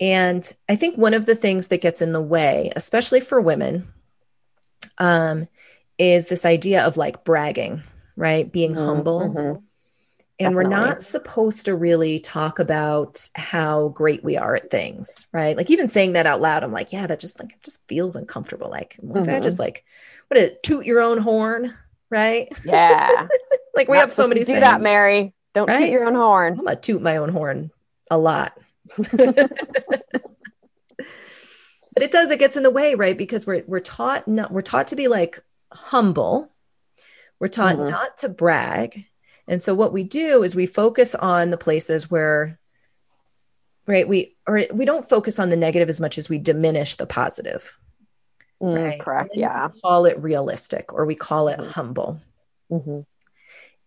And 0.00 0.50
I 0.68 0.76
think 0.76 0.96
one 0.96 1.14
of 1.14 1.26
the 1.26 1.34
things 1.34 1.68
that 1.68 1.82
gets 1.82 2.00
in 2.00 2.12
the 2.12 2.22
way, 2.22 2.72
especially 2.74 3.20
for 3.20 3.40
women, 3.40 3.88
um, 4.98 5.48
is 5.98 6.28
this 6.28 6.46
idea 6.46 6.86
of 6.86 6.96
like 6.96 7.24
bragging, 7.24 7.82
right? 8.16 8.50
Being 8.50 8.74
Mhm, 8.74 8.86
humble. 8.86 9.20
mhm. 9.20 9.62
And 10.38 10.54
we're 10.54 10.62
not 10.62 11.02
supposed 11.02 11.66
to 11.66 11.74
really 11.74 12.18
talk 12.18 12.58
about 12.58 13.28
how 13.34 13.88
great 13.88 14.24
we 14.24 14.38
are 14.38 14.54
at 14.56 14.70
things, 14.70 15.26
right? 15.32 15.54
Like 15.54 15.70
even 15.70 15.86
saying 15.86 16.14
that 16.14 16.24
out 16.26 16.40
loud, 16.40 16.64
I'm 16.64 16.72
like, 16.72 16.94
yeah, 16.94 17.06
that 17.06 17.20
just 17.20 17.38
like 17.38 17.60
just 17.62 17.86
feels 17.88 18.16
uncomfortable. 18.16 18.70
Like, 18.70 18.98
if 19.14 19.28
I 19.28 19.38
just 19.40 19.58
like, 19.58 19.84
what 20.28 20.40
a 20.40 20.56
toot 20.62 20.86
your 20.86 21.00
own 21.00 21.18
horn, 21.18 21.74
right? 22.10 22.48
Yeah. 22.64 23.28
Like 23.72 23.86
we 23.88 23.96
Not 23.96 24.00
have 24.00 24.10
so 24.10 24.26
many 24.26 24.40
do 24.40 24.46
sayings. 24.46 24.62
that, 24.62 24.80
Mary. 24.80 25.32
Don't 25.54 25.68
Right? 25.68 25.78
toot 25.78 25.90
your 25.90 26.04
own 26.04 26.16
horn. 26.16 26.58
I'm 26.58 26.64
gonna 26.64 26.74
toot 26.76 27.00
my 27.00 27.18
own 27.18 27.28
horn 27.28 27.70
a 28.10 28.18
lot. 28.18 28.58
but 31.94 32.02
it 32.02 32.10
does, 32.10 32.30
it 32.30 32.38
gets 32.40 32.56
in 32.56 32.62
the 32.64 32.70
way, 32.70 32.94
right? 32.96 33.16
Because 33.16 33.46
we're 33.46 33.62
we're 33.66 33.78
taught 33.80 34.26
not 34.28 34.50
we're 34.52 34.60
taught 34.62 34.88
to 34.88 34.96
be 34.96 35.06
like 35.08 35.38
humble. 35.72 36.50
We're 37.38 37.48
taught 37.48 37.76
Mhm. 37.76 37.90
not 37.90 38.16
to 38.18 38.28
brag. 38.28 39.04
And 39.46 39.62
so 39.62 39.74
what 39.74 39.92
we 39.92 40.02
do 40.04 40.42
is 40.42 40.54
we 40.54 40.66
focus 40.66 41.14
on 41.14 41.50
the 41.50 41.56
places 41.56 42.10
where 42.10 42.58
right 43.86 44.06
we 44.06 44.36
or 44.46 44.64
we 44.72 44.84
don't 44.84 45.08
focus 45.08 45.38
on 45.38 45.48
the 45.48 45.56
negative 45.56 45.88
as 45.88 46.00
much 46.00 46.18
as 46.18 46.28
we 46.28 46.38
diminish 46.38 46.96
the 46.96 47.06
positive. 47.06 47.78
Mm, 48.62 48.76
Right. 48.76 49.00
Correct. 49.00 49.30
Yeah. 49.34 49.68
We 49.72 49.80
call 49.80 50.06
it 50.06 50.18
realistic 50.20 50.92
or 50.92 51.04
we 51.06 51.14
call 51.14 51.48
it 51.48 51.58
Mhm. 51.58 51.68
humble. 51.68 52.20
hmm 52.70 53.00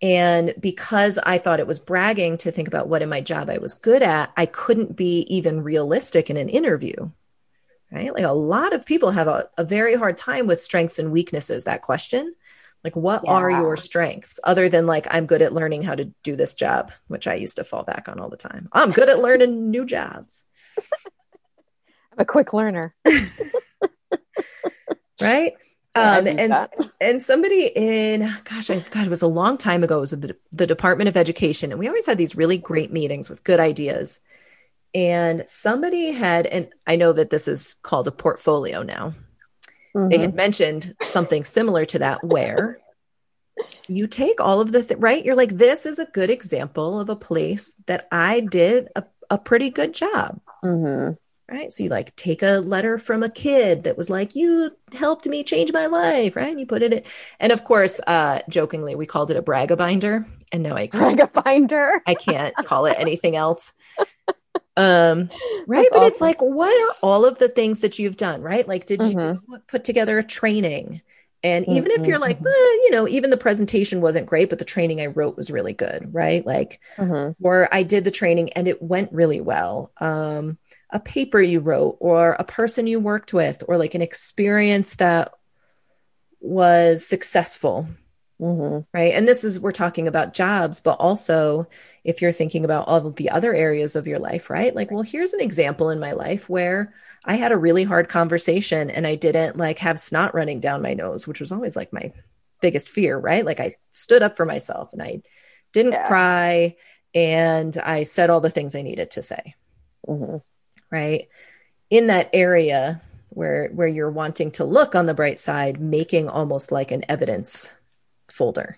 And 0.02 0.54
because 0.60 1.18
I 1.20 1.38
thought 1.38 1.60
it 1.62 1.68
was 1.68 1.80
bragging 1.80 2.38
to 2.40 2.52
think 2.52 2.68
about 2.68 2.90
what 2.90 3.02
in 3.02 3.08
my 3.10 3.22
job 3.22 3.50
I 3.50 3.58
was 3.60 3.74
good 3.74 4.02
at, 4.04 4.32
I 4.36 4.46
couldn't 4.46 4.96
be 4.98 5.22
even 5.34 5.64
realistic 5.64 6.30
in 6.30 6.36
an 6.38 6.50
interview. 6.50 7.12
Right. 7.92 8.14
Like 8.14 8.26
a 8.26 8.32
lot 8.34 8.74
of 8.74 8.86
people 8.86 9.12
have 9.12 9.28
a, 9.28 9.48
a 9.58 9.64
very 9.64 9.96
hard 9.96 10.18
time 10.18 10.48
with 10.48 10.60
strengths 10.60 10.98
and 11.00 11.12
weaknesses, 11.12 11.64
that 11.66 11.84
question. 11.84 12.34
Like, 12.84 12.96
what 12.98 13.26
are 13.30 13.50
your 13.50 13.78
strengths 13.78 14.42
other 14.44 14.68
than 14.68 14.86
like, 14.88 15.08
I'm 15.10 15.26
good 15.26 15.42
at 15.42 15.54
learning 15.54 15.84
how 15.84 15.96
to 15.96 16.06
do 16.24 16.36
this 16.36 16.54
job, 16.54 16.92
which 17.08 17.28
I 17.28 17.36
used 17.36 17.56
to 17.58 17.64
fall 17.64 17.84
back 17.84 18.10
on 18.10 18.20
all 18.20 18.28
the 18.30 18.36
time. 18.36 18.68
I'm 18.74 18.90
good 18.90 19.08
at 19.08 19.20
learning 19.20 19.72
new 19.72 19.86
jobs. 19.86 20.44
I'm 22.12 22.20
a 22.20 22.26
quick 22.26 22.52
learner. 22.52 22.94
Right. 25.21 25.54
Um, 25.95 26.26
and 26.26 26.52
that. 26.52 26.73
and 26.99 27.21
somebody 27.21 27.67
in 27.76 28.21
gosh 28.45 28.71
i 28.71 28.80
god 28.89 29.06
it 29.06 29.12
was 29.12 29.21
a 29.21 29.28
long 29.28 29.60
time 29.60 29.84
ago 29.84 29.97
it 29.97 30.02
was 30.02 30.10
the, 30.10 30.36
the 30.52 30.65
department 30.65 31.08
of 31.08 31.15
education 31.15 31.71
and 31.71 31.78
we 31.80 31.88
always 31.88 32.08
had 32.08 32.17
these 32.17 32.36
really 32.36 32.58
great 32.58 32.91
meetings 32.91 33.30
with 33.30 33.43
good 33.43 33.60
ideas 33.60 34.19
and 34.95 35.43
somebody 35.45 36.12
had 36.12 36.47
and 36.47 36.67
i 36.88 36.95
know 36.95 37.13
that 37.13 37.30
this 37.30 37.47
is 37.47 37.76
called 37.84 38.08
a 38.08 38.12
portfolio 38.12 38.82
now 38.82 39.13
they 39.93 40.17
Mhm. 40.17 40.19
had 40.21 40.34
mentioned 40.34 40.95
something 41.04 41.43
similar 41.43 41.86
to 41.86 41.99
that 41.99 42.23
where 42.23 42.80
you 43.88 44.08
take 44.08 44.41
all 44.41 44.62
of 44.62 44.71
the 44.71 44.82
th- 44.82 44.99
right 44.99 45.23
you're 45.23 45.36
like 45.36 45.52
this 45.58 45.86
is 45.86 45.99
a 45.99 46.06
good 46.08 46.32
example 46.32 46.99
of 46.99 47.08
a 47.10 47.15
place 47.15 47.76
that 47.86 48.08
i 48.12 48.39
did 48.39 48.88
a, 48.95 49.04
a 49.30 49.38
pretty 49.38 49.69
good 49.69 49.93
job 49.93 50.39
Mhm. 50.65 51.19
Right? 51.54 51.72
So 51.72 51.84
you 51.84 51.89
like 51.89 52.16
take 52.16 52.42
a 52.42 52.60
letter 52.60 52.98
from 52.98 53.22
a 53.22 53.30
kid 53.30 53.84
that 53.84 53.96
was 53.96 54.10
like, 54.10 54.36
you 54.36 54.72
helped 54.92 55.28
me 55.28 55.44
change 55.44 55.72
my 55.72 55.86
life, 55.86 56.36
right? 56.36 56.50
And 56.50 56.60
you 56.60 56.66
put 56.66 56.82
it 56.82 56.94
in. 56.94 57.04
And 57.39 57.52
of 57.52 57.63
course, 57.63 58.00
uh, 58.08 58.39
jokingly, 58.50 58.96
we 58.96 59.06
called 59.06 59.30
it 59.30 59.38
a 59.38 59.42
Braga 59.42 59.76
binder. 59.76 60.26
And 60.52 60.63
now 60.63 60.76
I 60.76 60.88
Braga 60.88 61.28
binder. 61.28 62.02
I 62.08 62.16
can't 62.16 62.56
call 62.66 62.88
it 62.88 62.98
anything 63.00 63.36
else. 63.36 63.72
Um, 64.76 65.30
right. 65.68 65.84
That's 65.84 65.89
but 65.92 65.98
awesome. 65.98 66.08
it's 66.08 66.22
like, 66.22 66.42
what 66.42 66.74
are 66.74 66.96
all 67.04 67.26
of 67.26 67.38
the 67.38 67.48
things 67.48 67.82
that 67.82 68.00
you've 68.00 68.18
done, 68.18 68.42
right? 68.42 68.68
Like, 68.68 68.88
did 68.88 69.02
mm-hmm. 69.02 69.52
you 69.52 69.60
put 69.68 69.84
together 69.84 70.18
a 70.18 70.24
training? 70.24 71.04
And 71.44 71.68
even 71.68 71.92
mm-hmm. 71.92 72.02
if 72.02 72.08
you're 72.08 72.20
like, 72.20 72.38
mm-hmm. 72.38 72.48
eh, 72.48 72.84
you 72.84 72.89
know, 72.92 73.08
even 73.08 73.30
the 73.30 73.38
presentation 73.38 74.02
wasn't 74.02 74.26
great, 74.26 74.50
but 74.50 74.60
the 74.60 74.66
training 74.66 75.02
I 75.02 75.08
wrote 75.08 75.36
was 75.36 75.52
really 75.52 75.74
good, 75.74 76.13
right? 76.13 76.44
Like, 76.46 76.80
mm-hmm. 76.98 77.46
or 77.46 77.70
I 77.72 77.84
did 77.84 78.06
the 78.06 78.12
training 78.12 78.54
and 78.54 78.68
it 78.68 78.82
went 78.82 79.12
really 79.12 79.42
well. 79.42 79.92
Um, 80.00 80.58
a 80.94 81.00
paper 81.00 81.42
you 81.42 81.60
wrote, 81.60 81.98
or 82.00 82.34
a 82.34 82.46
person 82.46 82.88
you 82.88 83.00
worked 83.00 83.34
with, 83.34 83.64
or 83.68 83.78
like 83.78 83.96
an 83.96 84.02
experience 84.02 84.96
that 84.96 85.34
was 86.40 87.06
successful, 87.06 87.88
Mm-hmm. 88.44 88.80
Right. 88.94 89.14
And 89.14 89.28
this 89.28 89.44
is, 89.44 89.60
we're 89.60 89.72
talking 89.72 90.08
about 90.08 90.34
jobs, 90.34 90.82
but 90.82 91.00
also 91.00 91.68
if 92.04 92.22
you're 92.22 92.34
thinking 92.34 92.66
about 92.66 92.88
all 92.88 93.12
the 93.12 93.30
other 93.30 93.54
areas 93.54 93.96
of 93.96 94.06
your 94.06 94.20
life, 94.20 94.50
right? 94.50 94.76
Like, 94.76 94.92
well, 94.92 95.02
here's 95.02 95.34
an 95.34 95.40
example 95.40 95.90
in 95.90 96.00
my 96.00 96.12
life 96.12 96.50
where 96.50 96.94
I 97.24 97.36
had 97.36 97.54
a 97.54 97.58
really 97.58 97.86
hard 97.86 98.10
conversation 98.10 98.90
and 98.90 99.08
I 99.08 99.16
didn't 99.16 99.58
like 99.58 99.80
have 99.80 99.98
snot 99.98 100.36
running 100.36 100.60
down 100.60 100.82
my 100.82 100.94
nose, 100.94 101.26
which 101.26 101.40
was 101.40 101.54
always 101.54 101.76
like 101.76 101.94
my 101.94 102.12
biggest 102.60 102.90
fear, 102.90 103.18
right? 103.18 103.46
Like, 103.46 103.60
I 103.60 103.72
stood 103.92 104.24
up 104.24 104.36
for 104.36 104.46
myself 104.46 104.92
and 104.92 105.02
I 105.02 105.22
didn't 105.74 105.94
yeah. 105.94 106.08
cry 106.08 106.76
and 107.14 107.78
I 107.78 108.04
said 108.04 108.30
all 108.30 108.42
the 108.42 108.50
things 108.50 108.76
I 108.76 108.82
needed 108.82 109.12
to 109.12 109.22
say. 109.22 109.56
Mm-hmm. 110.08 110.38
Right. 110.94 111.28
In 111.90 112.08
that 112.08 112.30
area, 112.34 113.02
where 113.36 113.70
where 113.70 113.88
you're 113.88 114.12
wanting 114.12 114.52
to 114.52 114.64
look 114.64 114.94
on 114.94 115.08
the 115.08 115.14
bright 115.14 115.40
side 115.40 115.82
making 115.82 116.30
almost 116.30 116.72
like 116.72 116.92
an 116.92 117.04
evidence 117.10 117.80
folder. 118.30 118.78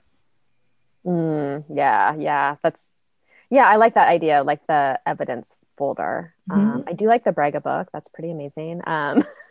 Mm, 1.06 1.65
yeah, 1.69 2.15
yeah, 2.15 2.56
that's 2.63 2.91
yeah. 3.49 3.67
I 3.67 3.75
like 3.75 3.95
that 3.95 4.08
idea, 4.08 4.43
like 4.43 4.65
the 4.67 4.99
evidence 5.06 5.58
folder. 5.78 6.34
Mm-hmm. 6.49 6.62
Um, 6.62 6.84
I 6.88 6.93
do 6.93 7.08
like 7.08 7.25
the 7.25 7.34
Braga 7.34 7.60
book. 7.60 7.89
That's 7.91 8.08
pretty 8.08 8.32
amazing. 8.32 8.82
Um, 8.88 9.23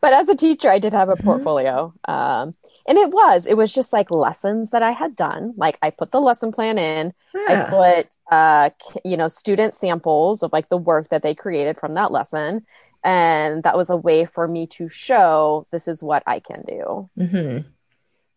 but 0.00 0.12
as 0.12 0.28
a 0.28 0.36
teacher, 0.36 0.68
I 0.68 0.78
did 0.78 0.92
have 0.92 1.08
a 1.08 1.14
mm-hmm. 1.14 1.24
portfolio, 1.24 1.94
um, 2.06 2.54
and 2.86 2.98
it 2.98 3.10
was 3.10 3.46
it 3.46 3.56
was 3.56 3.74
just 3.74 3.92
like 3.92 4.10
lessons 4.10 4.70
that 4.70 4.82
I 4.82 4.92
had 4.92 5.16
done. 5.16 5.54
Like 5.56 5.78
I 5.82 5.90
put 5.90 6.10
the 6.10 6.20
lesson 6.20 6.52
plan 6.52 6.78
in. 6.78 7.12
Yeah. 7.34 7.66
I 7.66 7.70
put 7.70 8.08
uh, 8.30 8.70
you 9.04 9.16
know 9.16 9.28
student 9.28 9.74
samples 9.74 10.42
of 10.42 10.52
like 10.52 10.68
the 10.68 10.76
work 10.78 11.08
that 11.08 11.22
they 11.22 11.34
created 11.34 11.78
from 11.78 11.94
that 11.94 12.12
lesson, 12.12 12.66
and 13.04 13.62
that 13.64 13.76
was 13.76 13.90
a 13.90 13.96
way 13.96 14.24
for 14.24 14.46
me 14.46 14.66
to 14.68 14.88
show 14.88 15.66
this 15.70 15.88
is 15.88 16.02
what 16.02 16.22
I 16.26 16.40
can 16.40 16.62
do. 16.66 17.10
Mm-hmm. 17.18 17.68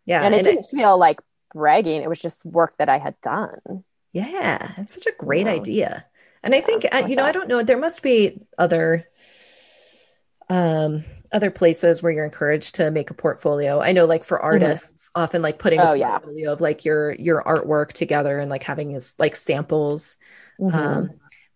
Yeah. 0.05 0.21
And 0.23 0.33
it 0.33 0.39
and 0.39 0.45
didn't 0.45 0.65
feel 0.65 0.97
like 0.97 1.19
bragging. 1.53 2.01
It 2.01 2.09
was 2.09 2.21
just 2.21 2.45
work 2.45 2.77
that 2.77 2.89
I 2.89 2.97
had 2.97 3.19
done. 3.21 3.83
Yeah. 4.11 4.73
It's 4.77 4.93
such 4.93 5.07
a 5.07 5.17
great 5.17 5.45
yeah. 5.45 5.53
idea. 5.53 6.05
And 6.43 6.53
I 6.53 6.61
think, 6.61 6.85
uh, 6.91 7.05
you 7.07 7.15
know, 7.15 7.23
that. 7.23 7.29
I 7.29 7.31
don't 7.31 7.47
know, 7.47 7.63
there 7.63 7.77
must 7.77 8.03
be 8.03 8.39
other, 8.57 9.07
um, 10.47 11.03
other 11.35 11.51
places 11.51 12.01
where 12.01 12.11
you're 12.11 12.25
encouraged 12.25 12.75
to 12.75 12.89
make 12.89 13.11
a 13.11 13.13
portfolio. 13.13 13.81
I 13.81 13.91
know 13.91 14.05
like 14.05 14.23
for 14.23 14.37
mm-hmm. 14.37 14.45
artists, 14.45 15.09
mm-hmm. 15.09 15.21
often 15.21 15.41
like 15.41 15.59
putting 15.59 15.79
oh, 15.79 15.93
a 15.93 15.99
portfolio 15.99 16.45
yeah. 16.47 16.51
of 16.51 16.61
like 16.61 16.85
your, 16.85 17.13
your 17.13 17.43
artwork 17.43 17.91
together 17.91 18.39
and 18.39 18.49
like 18.49 18.63
having 18.63 18.89
his 18.89 19.13
like 19.19 19.35
samples. 19.35 20.17
Mm-hmm. 20.59 20.75
Um, 20.75 21.09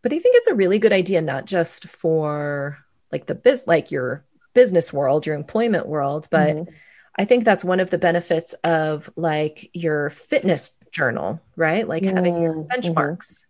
but 0.03 0.13
I 0.13 0.19
think 0.19 0.35
it's 0.35 0.47
a 0.47 0.55
really 0.55 0.77
good 0.77 0.93
idea, 0.93 1.21
not 1.21 1.45
just 1.45 1.87
for 1.87 2.77
like 3.11 3.25
the 3.25 3.35
biz, 3.35 3.65
like 3.65 3.89
your 3.89 4.25
business 4.53 4.93
world, 4.93 5.25
your 5.25 5.35
employment 5.35 5.87
world, 5.87 6.27
but 6.29 6.55
mm-hmm 6.55 6.75
I 7.19 7.25
think 7.25 7.43
that's 7.43 7.65
one 7.65 7.81
of 7.81 7.89
the 7.89 7.97
benefits 7.97 8.53
of 8.63 9.09
like 9.17 9.69
your 9.73 10.09
fitness 10.09 10.77
journal, 10.89 11.41
right? 11.57 11.85
Like 11.85 12.05
having 12.05 12.41
your 12.41 12.53
mm-hmm. 12.53 12.71
benchmarks. 12.71 13.43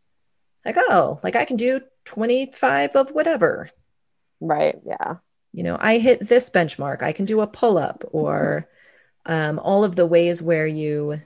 Like, 0.65 0.75
oh, 0.77 1.19
like 1.21 1.35
I 1.35 1.45
can 1.45 1.55
do 1.55 1.81
25 2.05 2.95
of 2.95 3.11
whatever. 3.11 3.69
Right. 4.39 4.75
Yeah. 4.83 5.17
You 5.51 5.63
know, 5.63 5.77
I 5.79 5.97
hit 5.97 6.27
this 6.27 6.49
benchmark. 6.49 7.01
I 7.01 7.11
can 7.11 7.25
do 7.25 7.41
a 7.41 7.47
pull 7.47 7.77
up 7.77 8.03
or 8.11 8.69
um, 9.25 9.59
all 9.59 9.83
of 9.83 9.95
the 9.95 10.05
ways 10.05 10.41
where 10.41 10.67
you 10.67 11.21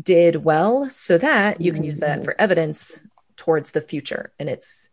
did 0.00 0.36
well 0.36 0.88
so 0.90 1.18
that 1.18 1.60
you 1.60 1.72
can 1.72 1.84
use 1.84 2.00
that 2.00 2.16
mm-hmm. 2.16 2.24
for 2.24 2.40
evidence 2.40 3.00
towards 3.36 3.70
the 3.70 3.80
future. 3.80 4.32
And 4.38 4.48
it's, 4.48 4.88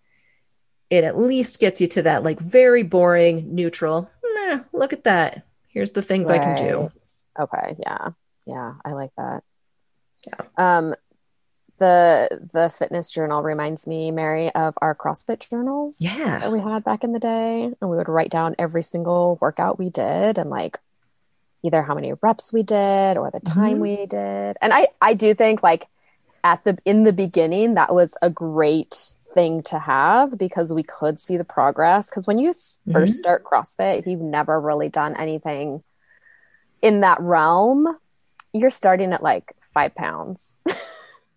it 0.90 1.04
at 1.04 1.18
least 1.18 1.60
gets 1.60 1.80
you 1.80 1.88
to 1.88 2.02
that 2.04 2.24
like 2.24 2.40
very 2.40 2.84
boring, 2.84 3.54
neutral, 3.54 4.10
meh, 4.24 4.62
look 4.74 4.94
at 4.94 5.04
that 5.04 5.46
here's 5.70 5.92
the 5.92 6.02
things 6.02 6.30
right. 6.30 6.42
I 6.42 6.44
can 6.44 6.58
do. 6.58 6.92
Okay. 7.40 7.78
Yeah. 7.80 8.10
Yeah. 8.46 8.74
I 8.84 8.92
like 8.92 9.12
that. 9.18 9.44
Yeah. 10.28 10.46
Um, 10.58 10.96
the 11.80 12.50
the 12.54 12.70
fitness 12.70 13.12
journal 13.12 13.42
reminds 13.42 13.88
me, 13.88 14.12
Mary, 14.12 14.54
of 14.54 14.76
our 14.82 14.94
CrossFit 14.94 15.50
journals. 15.50 16.00
Yeah. 16.00 16.40
That 16.40 16.52
we 16.52 16.60
had 16.60 16.84
back 16.84 17.04
in 17.04 17.14
the 17.14 17.20
day. 17.20 17.72
And 17.82 17.90
we 17.90 17.98
would 17.98 18.10
write 18.10 18.30
down 18.30 18.56
every 18.60 18.84
single 18.84 19.38
workout 19.42 19.80
we 19.80 19.90
did 19.90 20.38
and 20.38 20.50
like 20.50 20.80
either 21.64 21.82
how 21.82 21.96
many 21.96 22.14
reps 22.14 22.54
we 22.54 22.64
did 22.64 23.18
or 23.18 23.32
the 23.32 23.40
time 23.40 23.74
mm-hmm. 23.74 23.82
we 23.82 24.06
did. 24.06 24.58
And 24.62 24.74
I 24.74 24.88
I 25.02 25.14
do 25.14 25.34
think 25.34 25.64
like 25.64 25.88
at 26.44 26.64
the 26.64 26.78
in 26.86 27.04
the 27.04 27.14
beginning 27.14 27.74
that 27.74 27.94
was 27.94 28.18
a 28.22 28.30
great 28.30 29.14
thing 29.32 29.62
to 29.62 29.78
have 29.78 30.38
because 30.38 30.74
we 30.74 30.84
could 30.84 31.20
see 31.20 31.38
the 31.38 31.44
progress. 31.44 32.10
Because 32.10 32.28
when 32.28 32.38
you 32.38 32.50
mm-hmm. 32.50 32.92
first 32.92 33.16
start 33.16 33.44
CrossFit, 33.44 34.00
if 34.00 34.08
you've 34.08 34.22
never 34.22 34.60
really 34.60 34.90
done 34.90 35.16
anything 35.16 35.84
in 36.82 37.02
that 37.02 37.20
realm, 37.20 37.98
you're 38.54 38.70
starting 38.70 39.14
at 39.14 39.24
like 39.24 39.54
five 39.74 39.96
pounds. 39.96 40.58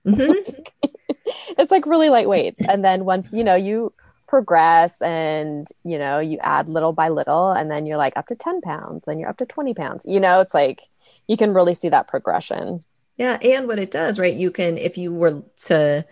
Mm-hmm. 0.06 0.62
it's 1.58 1.70
like 1.70 1.86
really 1.86 2.08
light 2.08 2.28
weights. 2.28 2.62
And 2.66 2.84
then 2.84 3.04
once, 3.04 3.32
you 3.32 3.44
know, 3.44 3.54
you 3.54 3.92
progress 4.26 5.02
and, 5.02 5.68
you 5.84 5.98
know, 5.98 6.18
you 6.18 6.38
add 6.40 6.68
little 6.68 6.92
by 6.92 7.08
little, 7.08 7.50
and 7.50 7.70
then 7.70 7.86
you're 7.86 7.98
like 7.98 8.16
up 8.16 8.26
to 8.28 8.34
10 8.34 8.62
pounds, 8.62 9.02
then 9.06 9.18
you're 9.18 9.28
up 9.28 9.38
to 9.38 9.46
20 9.46 9.74
pounds. 9.74 10.06
You 10.08 10.20
know, 10.20 10.40
it's 10.40 10.54
like 10.54 10.82
you 11.28 11.36
can 11.36 11.52
really 11.52 11.74
see 11.74 11.88
that 11.90 12.08
progression. 12.08 12.84
Yeah. 13.18 13.38
And 13.42 13.68
what 13.68 13.78
it 13.78 13.90
does, 13.90 14.18
right? 14.18 14.34
You 14.34 14.50
can, 14.50 14.78
if 14.78 14.96
you 14.96 15.12
were 15.12 15.42
to, 15.66 16.06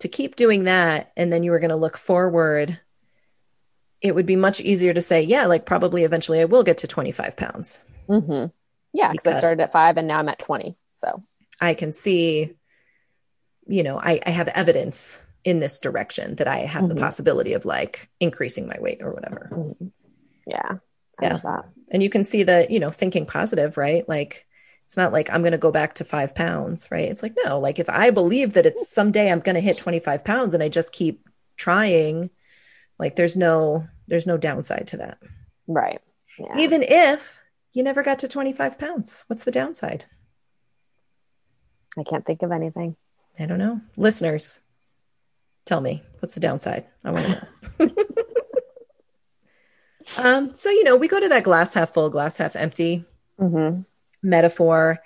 to 0.00 0.08
keep 0.08 0.34
doing 0.34 0.64
that 0.64 1.12
and 1.16 1.32
then 1.32 1.44
you 1.44 1.52
were 1.52 1.60
going 1.60 1.70
to 1.70 1.76
look 1.76 1.96
forward 1.96 2.80
it 4.00 4.16
would 4.16 4.26
be 4.26 4.34
much 4.34 4.60
easier 4.60 4.92
to 4.92 5.00
say 5.00 5.22
yeah 5.22 5.46
like 5.46 5.64
probably 5.64 6.02
eventually 6.02 6.40
i 6.40 6.44
will 6.44 6.64
get 6.64 6.78
to 6.78 6.88
25 6.88 7.36
pounds 7.36 7.82
mm-hmm. 8.08 8.46
yeah 8.92 9.12
because 9.12 9.26
i 9.28 9.38
started 9.38 9.62
at 9.62 9.72
five 9.72 9.96
and 9.96 10.08
now 10.08 10.18
i'm 10.18 10.28
at 10.28 10.40
20 10.40 10.74
so 10.92 11.20
i 11.60 11.72
can 11.74 11.92
see 11.92 12.52
you 13.66 13.82
know 13.82 13.98
i, 13.98 14.20
I 14.24 14.30
have 14.30 14.48
evidence 14.48 15.24
in 15.44 15.58
this 15.58 15.78
direction 15.78 16.36
that 16.36 16.48
i 16.48 16.58
have 16.60 16.84
mm-hmm. 16.84 16.94
the 16.94 17.00
possibility 17.00 17.52
of 17.54 17.64
like 17.64 18.08
increasing 18.20 18.66
my 18.66 18.76
weight 18.80 19.02
or 19.02 19.12
whatever 19.12 19.50
mm-hmm. 19.52 19.86
yeah 20.46 20.78
yeah 21.20 21.40
and 21.90 22.02
you 22.02 22.10
can 22.10 22.24
see 22.24 22.42
that 22.44 22.70
you 22.70 22.80
know 22.80 22.90
thinking 22.90 23.26
positive 23.26 23.76
right 23.76 24.08
like 24.08 24.46
it's 24.92 24.96
not 24.98 25.10
like 25.14 25.30
I'm 25.30 25.40
going 25.40 25.52
to 25.52 25.58
go 25.58 25.70
back 25.70 25.94
to 25.94 26.04
five 26.04 26.34
pounds, 26.34 26.90
right? 26.90 27.08
It's 27.08 27.22
like, 27.22 27.34
no, 27.46 27.56
like 27.56 27.78
if 27.78 27.88
I 27.88 28.10
believe 28.10 28.52
that 28.52 28.66
it's 28.66 28.90
someday 28.90 29.32
I'm 29.32 29.40
going 29.40 29.54
to 29.54 29.60
hit 29.62 29.78
25 29.78 30.22
pounds 30.22 30.52
and 30.52 30.62
I 30.62 30.68
just 30.68 30.92
keep 30.92 31.26
trying, 31.56 32.28
like 32.98 33.16
there's 33.16 33.34
no, 33.34 33.88
there's 34.06 34.26
no 34.26 34.36
downside 34.36 34.88
to 34.88 34.98
that. 34.98 35.16
Right. 35.66 35.98
Yeah. 36.38 36.58
Even 36.58 36.82
if 36.82 37.42
you 37.72 37.82
never 37.82 38.02
got 38.02 38.18
to 38.18 38.28
25 38.28 38.78
pounds, 38.78 39.24
what's 39.28 39.44
the 39.44 39.50
downside? 39.50 40.04
I 41.98 42.02
can't 42.02 42.26
think 42.26 42.42
of 42.42 42.52
anything. 42.52 42.94
I 43.38 43.46
don't 43.46 43.58
know. 43.58 43.80
Listeners, 43.96 44.60
tell 45.64 45.80
me 45.80 46.02
what's 46.20 46.34
the 46.34 46.40
downside? 46.40 46.84
I 47.04 47.10
want 47.10 47.26
to 47.26 47.48
know. 47.78 47.88
um, 50.22 50.56
so, 50.56 50.70
you 50.70 50.84
know, 50.84 50.96
we 50.96 51.08
go 51.08 51.20
to 51.20 51.28
that 51.28 51.44
glass 51.44 51.74
half 51.74 51.94
full, 51.94 52.10
glass 52.10 52.36
half 52.36 52.56
empty. 52.56 53.04
Mm-hmm 53.38 53.82
metaphor. 54.22 55.00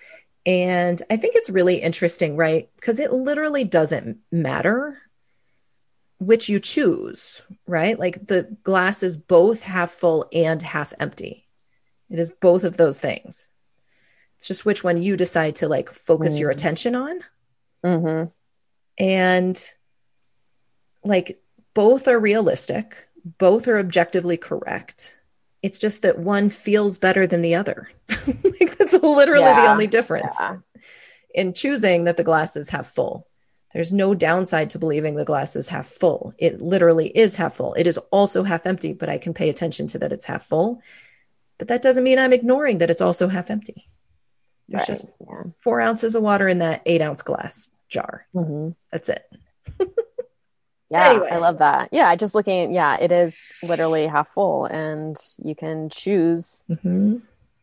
And 0.44 1.02
I 1.10 1.16
think 1.16 1.34
it's 1.34 1.50
really 1.50 1.76
interesting, 1.76 2.36
right? 2.36 2.68
Because 2.76 2.98
it 2.98 3.12
literally 3.12 3.64
doesn't 3.64 4.18
matter 4.30 4.98
which 6.18 6.48
you 6.48 6.60
choose, 6.60 7.42
right? 7.66 7.98
Like 7.98 8.26
the 8.26 8.56
glass 8.62 9.02
is 9.02 9.16
both 9.16 9.62
half 9.62 9.90
full 9.90 10.28
and 10.32 10.62
half 10.62 10.94
empty. 10.98 11.46
It 12.08 12.18
is 12.18 12.30
both 12.30 12.64
of 12.64 12.76
those 12.76 13.00
things. 13.00 13.50
It's 14.36 14.48
just 14.48 14.64
which 14.64 14.84
one 14.84 15.02
you 15.02 15.16
decide 15.16 15.56
to 15.56 15.68
like 15.68 15.90
focus 15.90 16.36
mm. 16.36 16.40
your 16.40 16.50
attention 16.50 16.94
on. 16.94 17.20
Mm-hmm. 17.86 18.28
And 18.98 19.70
like 21.04 21.40
both 21.74 22.08
are 22.08 22.18
realistic, 22.18 23.06
both 23.38 23.68
are 23.68 23.78
objectively 23.78 24.36
correct. 24.36 25.18
It's 25.62 25.78
just 25.78 26.02
that 26.02 26.18
one 26.18 26.50
feels 26.50 26.98
better 26.98 27.26
than 27.26 27.42
the 27.42 27.54
other. 27.54 27.88
like 28.26 28.76
that's 28.78 28.92
literally 28.92 29.44
yeah. 29.44 29.62
the 29.62 29.70
only 29.70 29.86
difference 29.86 30.34
yeah. 30.38 30.56
in 31.34 31.52
choosing 31.52 32.04
that 32.04 32.16
the 32.16 32.24
glasses 32.24 32.70
have 32.70 32.86
full. 32.86 33.26
There's 33.72 33.92
no 33.92 34.14
downside 34.14 34.70
to 34.70 34.78
believing 34.78 35.16
the 35.16 35.24
glass 35.24 35.54
is 35.54 35.68
half 35.68 35.86
full. 35.86 36.32
It 36.38 36.62
literally 36.62 37.08
is 37.08 37.34
half 37.36 37.54
full. 37.56 37.74
It 37.74 37.86
is 37.86 37.98
also 38.10 38.42
half 38.42 38.64
empty, 38.66 38.94
but 38.94 39.10
I 39.10 39.18
can 39.18 39.34
pay 39.34 39.50
attention 39.50 39.86
to 39.88 39.98
that 39.98 40.12
it's 40.12 40.24
half 40.24 40.44
full. 40.44 40.80
But 41.58 41.68
that 41.68 41.82
doesn't 41.82 42.04
mean 42.04 42.18
I'm 42.18 42.32
ignoring 42.32 42.78
that 42.78 42.90
it's 42.90 43.00
also 43.00 43.28
half 43.28 43.50
empty. 43.50 43.90
There's 44.68 44.82
right. 44.82 44.86
just 44.86 45.10
yeah. 45.20 45.42
four 45.60 45.80
ounces 45.80 46.14
of 46.14 46.22
water 46.22 46.48
in 46.48 46.58
that 46.58 46.82
eight 46.86 47.02
ounce 47.02 47.22
glass 47.22 47.68
jar. 47.88 48.26
Mm-hmm. 48.34 48.70
That's 48.90 49.08
it. 49.08 49.30
yeah, 50.90 51.10
anyway. 51.10 51.28
I 51.30 51.38
love 51.38 51.58
that. 51.58 51.90
Yeah, 51.92 52.14
just 52.16 52.34
looking, 52.34 52.74
yeah, 52.74 52.96
it 53.00 53.12
is 53.12 53.50
literally 53.62 54.06
half 54.06 54.28
full, 54.28 54.66
and 54.66 55.16
you 55.38 55.54
can 55.54 55.88
choose 55.88 56.64
mm-hmm. 56.68 57.16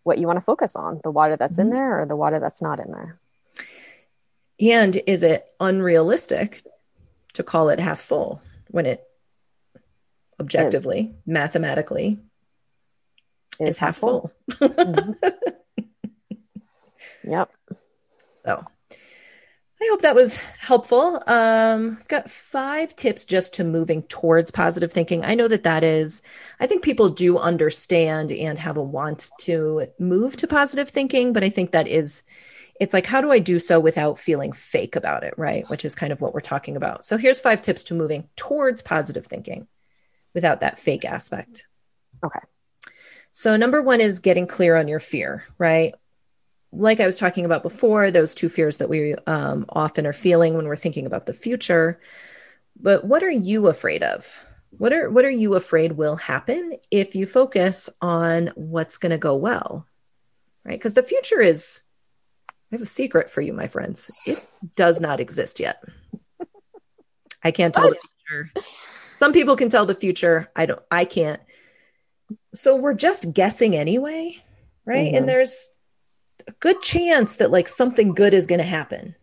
what 0.03 0.17
you 0.17 0.27
want 0.27 0.37
to 0.37 0.41
focus 0.41 0.75
on 0.75 1.01
the 1.03 1.11
water 1.11 1.35
that's 1.37 1.57
mm-hmm. 1.57 1.71
in 1.71 1.75
there 1.75 2.01
or 2.01 2.05
the 2.05 2.15
water 2.15 2.39
that's 2.39 2.61
not 2.61 2.79
in 2.79 2.91
there. 2.91 3.19
And 4.59 5.01
is 5.07 5.23
it 5.23 5.45
unrealistic 5.59 6.61
to 7.33 7.43
call 7.43 7.69
it 7.69 7.79
half 7.79 7.99
full 7.99 8.41
when 8.69 8.85
it 8.85 9.03
objectively, 10.39 10.99
is. 10.99 11.15
mathematically, 11.25 12.19
is, 13.59 13.69
is 13.69 13.77
half 13.77 13.97
full? 13.97 14.31
full. 14.57 14.69
mm-hmm. 14.69 15.29
Yep. 17.23 17.51
So 18.45 18.65
I 19.83 19.87
hope 19.89 20.01
that 20.03 20.15
was 20.15 20.39
helpful. 20.39 21.21
Um, 21.27 21.97
I've 21.99 22.07
got 22.07 22.29
five 22.29 22.95
tips 22.95 23.25
just 23.25 23.55
to 23.55 23.65
moving 23.65 24.03
towards 24.03 24.49
positive 24.49 24.93
thinking. 24.93 25.25
I 25.25 25.35
know 25.35 25.49
that 25.49 25.63
that 25.63 25.83
is, 25.83 26.21
I 26.61 26.67
think 26.67 26.83
people 26.83 27.09
do 27.09 27.37
understand 27.37 28.31
and 28.31 28.57
have 28.57 28.77
a 28.77 28.81
want 28.81 29.29
to 29.41 29.87
move 29.99 30.37
to 30.37 30.47
positive 30.47 30.87
thinking, 30.87 31.33
but 31.33 31.43
I 31.43 31.49
think 31.49 31.71
that 31.71 31.89
is, 31.89 32.23
it's 32.79 32.93
like, 32.93 33.05
how 33.05 33.19
do 33.19 33.29
I 33.29 33.39
do 33.39 33.59
so 33.59 33.77
without 33.77 34.17
feeling 34.17 34.53
fake 34.53 34.95
about 34.95 35.25
it, 35.25 35.33
right? 35.35 35.69
Which 35.69 35.83
is 35.83 35.95
kind 35.95 36.13
of 36.13 36.21
what 36.21 36.33
we're 36.33 36.39
talking 36.39 36.77
about. 36.77 37.03
So 37.03 37.17
here's 37.17 37.41
five 37.41 37.61
tips 37.61 37.83
to 37.85 37.93
moving 37.93 38.29
towards 38.37 38.81
positive 38.81 39.25
thinking 39.25 39.67
without 40.33 40.61
that 40.61 40.79
fake 40.79 41.03
aspect. 41.03 41.67
Okay. 42.23 42.39
So, 43.31 43.57
number 43.57 43.81
one 43.81 43.99
is 43.99 44.19
getting 44.19 44.47
clear 44.47 44.77
on 44.77 44.87
your 44.87 44.99
fear, 44.99 45.43
right? 45.57 45.93
Like 46.75 46.99
I 46.99 47.05
was 47.05 47.17
talking 47.17 47.45
about 47.45 47.63
before, 47.63 48.11
those 48.11 48.33
two 48.33 48.49
fears 48.49 48.77
that 48.77 48.89
we 48.89 49.15
um, 49.27 49.65
often 49.69 50.07
are 50.07 50.13
feeling 50.13 50.55
when 50.55 50.65
we're 50.65 50.75
thinking 50.75 51.05
about 51.05 51.25
the 51.25 51.33
future. 51.33 51.99
But 52.79 53.05
what 53.05 53.23
are 53.23 53.31
you 53.31 53.67
afraid 53.67 54.03
of? 54.03 54.43
What 54.71 54.91
are 54.91 55.09
what 55.09 55.25
are 55.25 55.29
you 55.29 55.53
afraid 55.53 55.93
will 55.93 56.15
happen 56.15 56.73
if 56.89 57.13
you 57.13 57.27
focus 57.27 57.89
on 58.01 58.47
what's 58.55 58.97
going 58.97 59.11
to 59.11 59.19
go 59.19 59.35
well? 59.35 59.85
Right? 60.65 60.73
Because 60.73 60.95
the 60.95 61.03
future 61.03 61.39
is 61.39 61.83
I 62.49 62.75
have 62.75 62.81
a 62.81 62.87
secret 62.87 63.29
for 63.29 63.41
you, 63.41 63.53
my 63.53 63.67
friends. 63.67 64.09
It 64.25 64.43
does 64.75 64.99
not 64.99 65.19
exist 65.19 65.59
yet. 65.59 65.83
I 67.43 67.51
can't 67.51 67.73
tell 67.73 67.83
what? 67.83 67.97
the 67.97 68.53
future. 68.55 68.67
Some 69.19 69.33
people 69.33 69.55
can 69.55 69.69
tell 69.69 69.85
the 69.85 69.93
future. 69.93 70.49
I 70.55 70.65
don't 70.65 70.81
I 70.89 71.05
can't. 71.05 71.41
So 72.55 72.75
we're 72.75 72.95
just 72.95 73.31
guessing 73.31 73.75
anyway, 73.75 74.43
right? 74.85 75.07
Mm-hmm. 75.07 75.17
And 75.17 75.29
there's 75.29 75.72
a 76.47 76.51
good 76.53 76.81
chance 76.81 77.37
that 77.37 77.51
like 77.51 77.67
something 77.67 78.13
good 78.13 78.33
is 78.33 78.47
going 78.47 78.59
to 78.59 78.65
happen. 78.65 79.15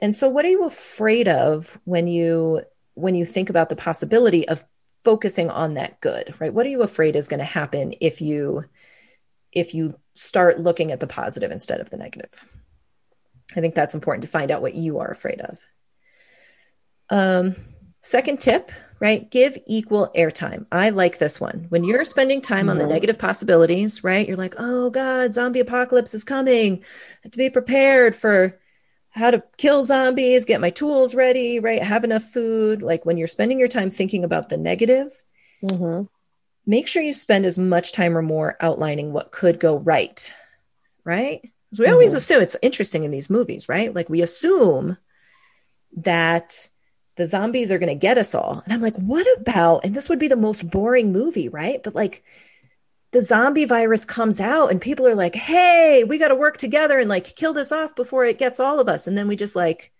And 0.00 0.16
so 0.16 0.28
what 0.28 0.44
are 0.44 0.50
you 0.50 0.66
afraid 0.66 1.28
of 1.28 1.78
when 1.84 2.06
you 2.06 2.62
when 2.94 3.14
you 3.14 3.24
think 3.24 3.50
about 3.50 3.68
the 3.68 3.76
possibility 3.76 4.46
of 4.48 4.64
focusing 5.02 5.50
on 5.50 5.74
that 5.74 6.00
good, 6.00 6.34
right? 6.38 6.52
What 6.52 6.66
are 6.66 6.70
you 6.70 6.82
afraid 6.82 7.16
is 7.16 7.28
going 7.28 7.38
to 7.38 7.44
happen 7.44 7.94
if 8.00 8.20
you 8.20 8.64
if 9.52 9.74
you 9.74 9.94
start 10.14 10.60
looking 10.60 10.90
at 10.92 11.00
the 11.00 11.06
positive 11.06 11.50
instead 11.50 11.80
of 11.80 11.90
the 11.90 11.96
negative? 11.96 12.32
I 13.56 13.60
think 13.60 13.74
that's 13.74 13.94
important 13.94 14.22
to 14.22 14.28
find 14.28 14.50
out 14.50 14.62
what 14.62 14.74
you 14.74 14.98
are 14.98 15.10
afraid 15.10 15.40
of. 15.40 15.58
Um, 17.10 17.56
second 18.04 18.40
tip 18.40 18.70
right? 19.04 19.30
Give 19.30 19.58
equal 19.66 20.10
airtime. 20.16 20.64
I 20.72 20.88
like 20.88 21.18
this 21.18 21.38
one. 21.38 21.66
When 21.68 21.84
you're 21.84 22.06
spending 22.06 22.40
time 22.40 22.70
on 22.70 22.78
the 22.78 22.84
mm-hmm. 22.84 22.94
negative 22.94 23.18
possibilities, 23.18 24.02
right? 24.02 24.26
You're 24.26 24.38
like, 24.38 24.54
oh 24.56 24.88
God, 24.88 25.34
zombie 25.34 25.60
apocalypse 25.60 26.14
is 26.14 26.24
coming. 26.24 26.82
I 26.82 27.18
have 27.24 27.32
to 27.32 27.38
be 27.38 27.50
prepared 27.50 28.16
for 28.16 28.58
how 29.10 29.30
to 29.30 29.42
kill 29.58 29.84
zombies, 29.84 30.46
get 30.46 30.60
my 30.60 30.70
tools 30.70 31.14
ready, 31.14 31.60
right? 31.60 31.82
Have 31.82 32.04
enough 32.04 32.22
food. 32.22 32.82
Like 32.82 33.04
when 33.04 33.16
you're 33.16 33.28
spending 33.28 33.58
your 33.58 33.68
time 33.68 33.90
thinking 33.90 34.24
about 34.24 34.48
the 34.48 34.56
negative, 34.56 35.08
mm-hmm. 35.62 36.06
make 36.66 36.88
sure 36.88 37.02
you 37.02 37.12
spend 37.12 37.44
as 37.44 37.58
much 37.58 37.92
time 37.92 38.16
or 38.16 38.22
more 38.22 38.56
outlining 38.60 39.12
what 39.12 39.32
could 39.32 39.60
go 39.60 39.76
right, 39.76 40.32
right? 41.04 41.42
Because 41.42 41.78
we 41.78 41.84
mm-hmm. 41.84 41.92
always 41.92 42.14
assume 42.14 42.40
it's 42.40 42.56
interesting 42.62 43.04
in 43.04 43.10
these 43.10 43.28
movies, 43.28 43.68
right? 43.68 43.94
Like 43.94 44.08
we 44.08 44.22
assume 44.22 44.96
that 45.98 46.68
the 47.16 47.26
zombies 47.26 47.70
are 47.70 47.78
going 47.78 47.88
to 47.88 47.94
get 47.94 48.18
us 48.18 48.34
all. 48.34 48.62
And 48.64 48.72
I'm 48.72 48.80
like, 48.80 48.96
what 48.96 49.26
about, 49.38 49.84
and 49.84 49.94
this 49.94 50.08
would 50.08 50.18
be 50.18 50.28
the 50.28 50.36
most 50.36 50.68
boring 50.68 51.12
movie, 51.12 51.48
right? 51.48 51.82
But 51.82 51.94
like, 51.94 52.24
the 53.12 53.20
zombie 53.20 53.64
virus 53.64 54.04
comes 54.04 54.40
out 54.40 54.72
and 54.72 54.80
people 54.80 55.06
are 55.06 55.14
like, 55.14 55.36
hey, 55.36 56.04
we 56.06 56.18
got 56.18 56.28
to 56.28 56.34
work 56.34 56.56
together 56.56 56.98
and 56.98 57.08
like 57.08 57.36
kill 57.36 57.52
this 57.52 57.70
off 57.70 57.94
before 57.94 58.24
it 58.24 58.38
gets 58.38 58.58
all 58.58 58.80
of 58.80 58.88
us. 58.88 59.06
And 59.06 59.16
then 59.16 59.28
we 59.28 59.36
just 59.36 59.54
like 59.54 59.92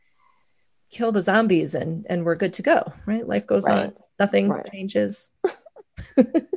kill 0.91 1.13
the 1.13 1.23
zombies 1.23 1.75
and 1.75 2.05
and 2.09 2.25
we're 2.25 2.35
good 2.35 2.55
to 2.55 2.63
go, 2.63 2.93
right? 3.07 3.27
Life 3.27 3.47
goes 3.47 3.67
right. 3.69 3.87
on. 3.87 3.95
Nothing 4.19 4.49
right. 4.49 4.69
changes. 4.71 5.31
it 6.17 6.49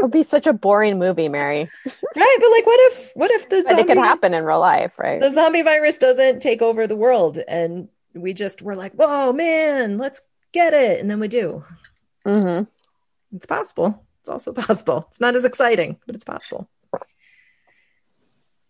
would 0.00 0.10
be 0.10 0.22
such 0.22 0.46
a 0.46 0.52
boring 0.52 0.98
movie, 0.98 1.28
Mary. 1.28 1.68
right, 1.84 2.36
but 2.40 2.50
like, 2.50 2.66
what 2.66 2.80
if 2.92 3.12
what 3.14 3.30
if 3.32 3.48
the 3.48 3.62
zombie, 3.62 3.82
it 3.82 3.86
could 3.86 3.96
happen 3.98 4.34
in 4.34 4.44
real 4.44 4.60
life, 4.60 4.98
right? 4.98 5.20
The 5.20 5.30
zombie 5.30 5.62
virus 5.62 5.98
doesn't 5.98 6.40
take 6.40 6.62
over 6.62 6.86
the 6.86 6.96
world, 6.96 7.38
and 7.48 7.88
we 8.16 8.32
just 8.32 8.62
were 8.62 8.76
like, 8.76 8.92
whoa, 8.92 9.32
man, 9.32 9.98
let's 9.98 10.22
get 10.52 10.74
it. 10.74 11.00
And 11.00 11.10
then 11.10 11.20
we 11.20 11.28
do. 11.28 11.62
Mm-hmm. 12.26 12.64
It's 13.34 13.46
possible. 13.46 14.04
It's 14.20 14.28
also 14.28 14.52
possible. 14.54 15.06
It's 15.08 15.20
not 15.20 15.36
as 15.36 15.44
exciting, 15.44 15.98
but 16.06 16.14
it's 16.14 16.24
possible. 16.24 16.68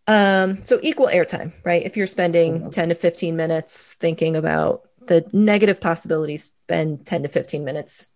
Um, 0.08 0.64
so 0.64 0.78
equal 0.82 1.08
airtime, 1.08 1.52
right? 1.64 1.82
If 1.84 1.96
you're 1.96 2.06
spending 2.06 2.60
mm-hmm. 2.60 2.70
10 2.70 2.90
to 2.90 2.94
15 2.94 3.34
minutes 3.34 3.94
thinking 3.94 4.36
about 4.36 4.82
the 5.06 5.28
negative 5.32 5.80
possibilities, 5.80 6.52
spend 6.64 7.04
10 7.06 7.24
to 7.24 7.28
15 7.28 7.64
minutes 7.64 8.10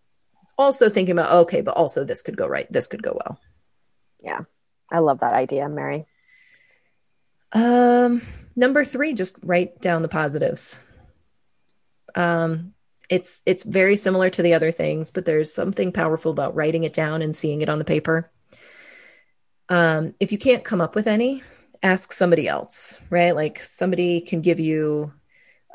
also 0.57 0.89
thinking 0.89 1.13
about, 1.13 1.33
okay, 1.33 1.63
but 1.63 1.77
also 1.77 2.05
this 2.05 2.23
could 2.23 2.37
go 2.37 2.47
right. 2.47 2.71
This 2.71 2.87
could 2.87 3.03
go 3.03 3.19
well. 3.25 3.41
Yeah. 4.23 4.41
I 4.93 4.99
love 4.99 5.21
that 5.21 5.35
idea, 5.35 5.69
Mary. 5.69 6.05
Um, 7.53 8.23
number 8.55 8.85
three, 8.85 9.15
just 9.15 9.39
write 9.43 9.81
down 9.81 10.03
the 10.03 10.09
positives. 10.09 10.79
Um, 12.15 12.75
it's 13.09 13.41
it's 13.45 13.65
very 13.65 13.97
similar 13.97 14.31
to 14.31 14.43
the 14.43 14.55
other 14.55 14.71
things, 14.71 15.11
but 15.11 15.25
there's 15.25 15.53
something 15.53 15.93
powerful 15.93 16.31
about 16.31 16.55
writing 16.55 16.85
it 16.85 16.93
down 16.93 17.23
and 17.23 17.37
seeing 17.37 17.61
it 17.61 17.69
on 17.69 17.79
the 17.79 17.85
paper. 17.85 18.31
Um, 19.69 20.15
if 20.21 20.33
you 20.33 20.39
can't 20.39 20.65
come 20.65 20.81
up 20.81 20.95
with 20.95 21.07
any, 21.07 21.43
ask 21.83 22.13
somebody 22.13 22.47
else, 22.49 23.01
right? 23.11 23.35
Like 23.35 23.61
somebody 23.61 24.21
can 24.21 24.41
give 24.41 24.61
you 24.61 25.13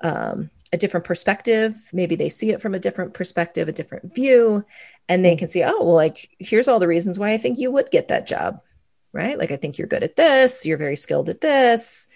um, 0.04 0.50
a 0.74 0.78
different 0.78 1.06
perspective. 1.06 1.76
Maybe 1.94 2.16
they 2.16 2.30
see 2.30 2.52
it 2.52 2.62
from 2.62 2.74
a 2.76 2.80
different 2.80 3.14
perspective, 3.14 3.68
a 3.68 3.74
different 3.74 4.14
view, 4.14 4.66
and 5.08 5.24
they 5.24 5.36
can 5.36 5.48
see, 5.48 5.64
oh, 5.64 5.80
well, 5.80 5.94
like 5.94 6.30
here's 6.40 6.68
all 6.68 6.80
the 6.80 6.88
reasons 6.88 7.20
why 7.20 7.32
I 7.32 7.38
think 7.38 7.58
you 7.58 7.72
would 7.72 7.92
get 7.92 8.10
that 8.10 8.28
job, 8.28 8.62
right? 9.14 9.38
Like 9.38 9.52
I 9.52 9.58
think 9.58 9.78
you're 9.78 9.88
good 9.88 10.04
at 10.04 10.16
this, 10.16 10.66
you're 10.66 10.78
very 10.78 10.96
skilled 10.96 11.30
at 11.30 11.42
this. 11.42 12.08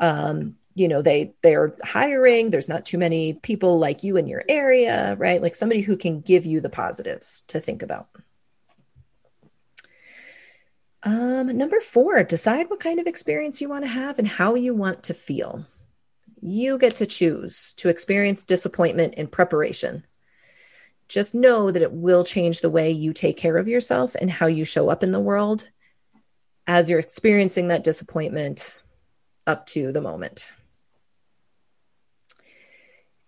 Um, 0.00 0.56
you 0.76 0.86
know 0.88 1.02
they 1.02 1.34
they're 1.42 1.74
hiring 1.82 2.50
there's 2.50 2.68
not 2.68 2.84
too 2.84 2.98
many 2.98 3.32
people 3.32 3.78
like 3.78 4.04
you 4.04 4.16
in 4.16 4.28
your 4.28 4.44
area 4.48 5.16
right? 5.18 5.42
Like 5.42 5.54
somebody 5.54 5.80
who 5.80 5.96
can 5.96 6.20
give 6.20 6.46
you 6.46 6.60
the 6.60 6.68
positives 6.68 7.42
to 7.48 7.58
think 7.58 7.82
about. 7.82 8.08
Um, 11.02 11.56
number 11.56 11.80
four 11.80 12.22
decide 12.24 12.68
what 12.68 12.80
kind 12.80 13.00
of 13.00 13.06
experience 13.06 13.60
you 13.60 13.68
want 13.68 13.84
to 13.84 13.90
have 13.90 14.18
and 14.18 14.28
how 14.28 14.54
you 14.54 14.74
want 14.74 15.04
to 15.04 15.14
feel. 15.14 15.64
You 16.40 16.78
get 16.78 16.96
to 16.96 17.06
choose 17.06 17.72
to 17.78 17.88
experience 17.88 18.42
disappointment 18.42 19.14
in 19.14 19.28
preparation. 19.28 20.04
Just 21.08 21.34
know 21.34 21.70
that 21.70 21.82
it 21.82 21.92
will 21.92 22.24
change 22.24 22.60
the 22.60 22.70
way 22.70 22.90
you 22.90 23.12
take 23.12 23.36
care 23.36 23.56
of 23.56 23.68
yourself 23.68 24.16
and 24.20 24.30
how 24.30 24.46
you 24.46 24.64
show 24.64 24.88
up 24.88 25.02
in 25.02 25.12
the 25.12 25.20
world 25.20 25.70
as 26.66 26.90
you're 26.90 26.98
experiencing 26.98 27.68
that 27.68 27.84
disappointment 27.84 28.82
up 29.46 29.66
to 29.66 29.92
the 29.92 30.00
moment 30.00 30.52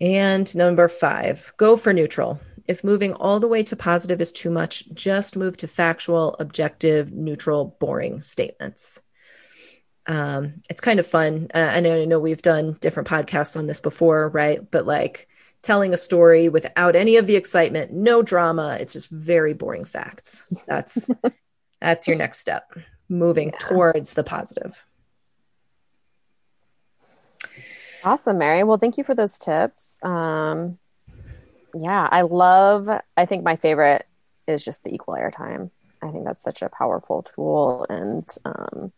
and 0.00 0.54
number 0.54 0.88
five, 0.88 1.52
go 1.56 1.76
for 1.76 1.92
neutral. 1.92 2.40
If 2.66 2.84
moving 2.84 3.14
all 3.14 3.40
the 3.40 3.48
way 3.48 3.62
to 3.64 3.76
positive 3.76 4.20
is 4.20 4.30
too 4.30 4.50
much, 4.50 4.84
just 4.92 5.36
move 5.36 5.56
to 5.58 5.68
factual, 5.68 6.36
objective, 6.38 7.12
neutral, 7.12 7.76
boring 7.80 8.20
statements. 8.20 9.00
Um, 10.06 10.62
it's 10.70 10.80
kind 10.80 11.00
of 11.00 11.06
fun. 11.06 11.48
Uh, 11.54 11.58
I 11.58 11.80
know, 11.80 12.00
I 12.00 12.04
know 12.04 12.18
we've 12.18 12.42
done 12.42 12.76
different 12.80 13.08
podcasts 13.08 13.56
on 13.56 13.66
this 13.66 13.80
before, 13.80 14.28
right? 14.28 14.70
But 14.70 14.86
like 14.86 15.28
telling 15.62 15.92
a 15.92 15.98
story 15.98 16.48
without 16.48 16.96
any 16.96 17.16
of 17.16 17.26
the 17.26 17.36
excitement, 17.36 17.92
no 17.92 18.22
drama. 18.22 18.78
It's 18.80 18.92
just 18.92 19.10
very 19.10 19.54
boring 19.54 19.84
facts. 19.84 20.48
That's 20.66 21.10
that's 21.80 22.08
your 22.08 22.16
next 22.16 22.38
step, 22.38 22.72
moving 23.08 23.50
yeah. 23.50 23.58
towards 23.58 24.14
the 24.14 24.24
positive. 24.24 24.82
Awesome, 28.04 28.38
Mary. 28.38 28.62
Well, 28.64 28.78
thank 28.78 28.98
you 28.98 29.04
for 29.04 29.14
those 29.14 29.38
tips. 29.38 29.98
Um, 30.02 30.78
yeah, 31.74 32.08
I 32.10 32.22
love, 32.22 32.88
I 33.16 33.26
think 33.26 33.44
my 33.44 33.56
favorite 33.56 34.06
is 34.46 34.64
just 34.64 34.84
the 34.84 34.94
equal 34.94 35.14
airtime. 35.14 35.70
I 36.02 36.10
think 36.10 36.24
that's 36.24 36.42
such 36.42 36.62
a 36.62 36.68
powerful 36.68 37.22
tool. 37.22 37.86
And 37.88 38.28
um, 38.44 38.92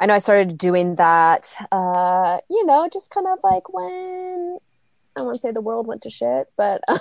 I 0.00 0.06
know 0.06 0.14
I 0.14 0.18
started 0.18 0.58
doing 0.58 0.96
that, 0.96 1.54
uh, 1.72 2.38
you 2.50 2.66
know, 2.66 2.88
just 2.92 3.10
kind 3.10 3.26
of 3.26 3.38
like 3.42 3.72
when 3.72 4.58
I 5.16 5.22
want 5.22 5.34
to 5.34 5.40
say 5.40 5.50
the 5.50 5.62
world 5.62 5.86
went 5.86 6.02
to 6.02 6.10
shit, 6.10 6.48
but 6.56 6.82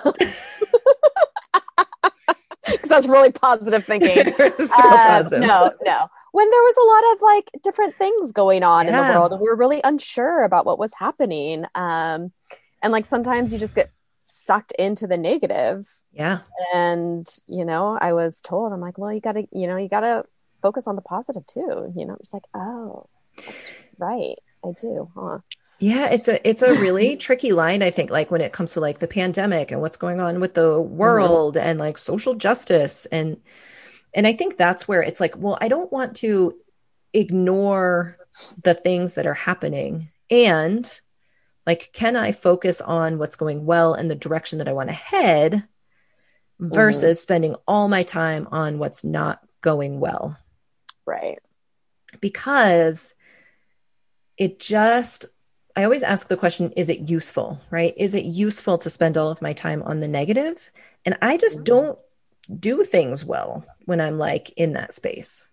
because 2.72 2.90
that's 2.90 3.08
really 3.08 3.32
positive 3.32 3.86
thinking. 3.86 4.34
so 4.38 4.74
uh, 4.74 5.08
positive. 5.08 5.42
No, 5.42 5.72
no. 5.84 6.08
When 6.36 6.50
there 6.50 6.62
was 6.62 6.78
a 6.78 6.84
lot 6.84 7.14
of 7.14 7.22
like 7.22 7.64
different 7.64 7.96
things 7.96 8.34
going 8.34 8.62
on 8.62 8.88
yeah. 8.88 8.92
in 8.92 9.08
the 9.08 9.14
world, 9.14 9.32
and 9.32 9.40
we 9.40 9.48
were 9.48 9.56
really 9.56 9.80
unsure 9.86 10.44
about 10.44 10.66
what 10.66 10.78
was 10.78 10.94
happening. 10.94 11.64
Um, 11.76 12.34
and 12.84 12.92
like 12.92 13.06
sometimes 13.06 13.54
you 13.54 13.58
just 13.58 13.74
get 13.74 13.92
sucked 14.20 14.74
into 14.74 15.08
the 15.08 15.16
negative. 15.16 15.90
Yeah. 16.12 16.40
And, 16.74 17.26
you 17.48 17.64
know, 17.64 17.98
I 18.02 18.12
was 18.12 18.42
told, 18.42 18.74
I'm 18.74 18.82
like, 18.82 18.98
well, 18.98 19.14
you 19.14 19.22
got 19.22 19.34
to, 19.34 19.48
you 19.54 19.66
know, 19.66 19.78
you 19.78 19.88
got 19.88 20.02
to 20.02 20.26
focus 20.62 20.88
on 20.88 20.98
the 20.98 21.02
positive 21.02 21.46
too. 21.46 21.94
You 21.96 22.06
know, 22.06 22.14
I'm 22.14 22.20
just 22.20 22.34
like, 22.34 22.46
oh, 22.54 23.08
that's 23.38 23.72
right. 23.98 24.36
I 24.66 24.72
do, 24.80 25.10
huh? 25.16 25.40
Yeah, 25.80 26.10
it's 26.10 26.28
a 26.28 26.46
it's 26.48 26.62
a 26.62 26.74
really 26.74 27.18
tricky 27.18 27.52
line 27.52 27.84
I 27.84 27.92
think 27.92 28.10
like 28.10 28.32
when 28.32 28.42
it 28.42 28.54
comes 28.54 28.74
to 28.74 28.80
like 28.80 29.00
the 29.00 29.08
pandemic 29.08 29.72
and 29.72 29.82
what's 29.82 29.98
going 29.98 30.20
on 30.20 30.40
with 30.40 30.54
the 30.54 30.70
mm-hmm. 30.70 30.98
world 30.98 31.56
mm-hmm. 31.56 31.68
and 31.68 31.80
like 31.80 31.98
social 31.98 32.34
justice 32.34 33.06
and 33.08 33.38
and 34.16 34.26
I 34.26 34.34
think 34.34 34.56
that's 34.56 34.88
where 34.88 35.04
it's 35.04 35.20
like, 35.20 35.36
well, 35.38 35.58
I 35.60 35.68
don't 35.68 35.92
want 35.92 36.16
to 36.18 36.56
ignore 37.14 38.18
the 38.64 38.74
things 38.74 39.14
that 39.14 39.28
are 39.28 39.34
happening 39.34 40.08
and 40.32 40.90
like, 41.68 41.92
can 41.94 42.16
I 42.16 42.32
focus 42.32 42.80
on 42.80 43.18
what's 43.18 43.36
going 43.36 43.66
well 43.66 43.94
and 43.94 44.10
the 44.10 44.16
direction 44.16 44.60
that 44.60 44.68
I 44.68 44.74
want 44.74 44.90
to 44.90 44.96
head 44.96 45.68
versus 46.60 47.18
mm-hmm. 47.18 47.22
spending 47.22 47.56
all 47.68 47.88
my 47.88 48.04
time 48.04 48.48
on 48.52 48.80
what's 48.80 49.04
not 49.04 49.42
going 49.62 50.00
well? 50.00 50.38
Right. 51.06 51.40
Because 52.22 53.14
it 54.38 54.60
just, 54.60 55.26
I 55.76 55.84
always 55.84 56.04
ask 56.04 56.28
the 56.28 56.38
question 56.38 56.72
is 56.78 56.90
it 56.90 57.10
useful, 57.10 57.60
right? 57.70 57.94
Is 57.98 58.16
it 58.16 58.26
useful 58.26 58.78
to 58.78 58.90
spend 58.90 59.18
all 59.18 59.30
of 59.30 59.42
my 59.42 59.54
time 59.54 59.84
on 59.84 60.00
the 60.00 60.08
negative? 60.08 60.70
And 61.04 61.18
I 61.22 61.38
just 61.38 61.58
mm-hmm. 61.58 61.66
don't 61.66 62.00
do 62.48 62.84
things 62.84 63.24
well 63.24 63.66
when 63.86 64.02
I'm 64.02 64.18
like 64.18 64.52
in 64.58 64.74
that 64.74 64.94
space. 64.94 65.50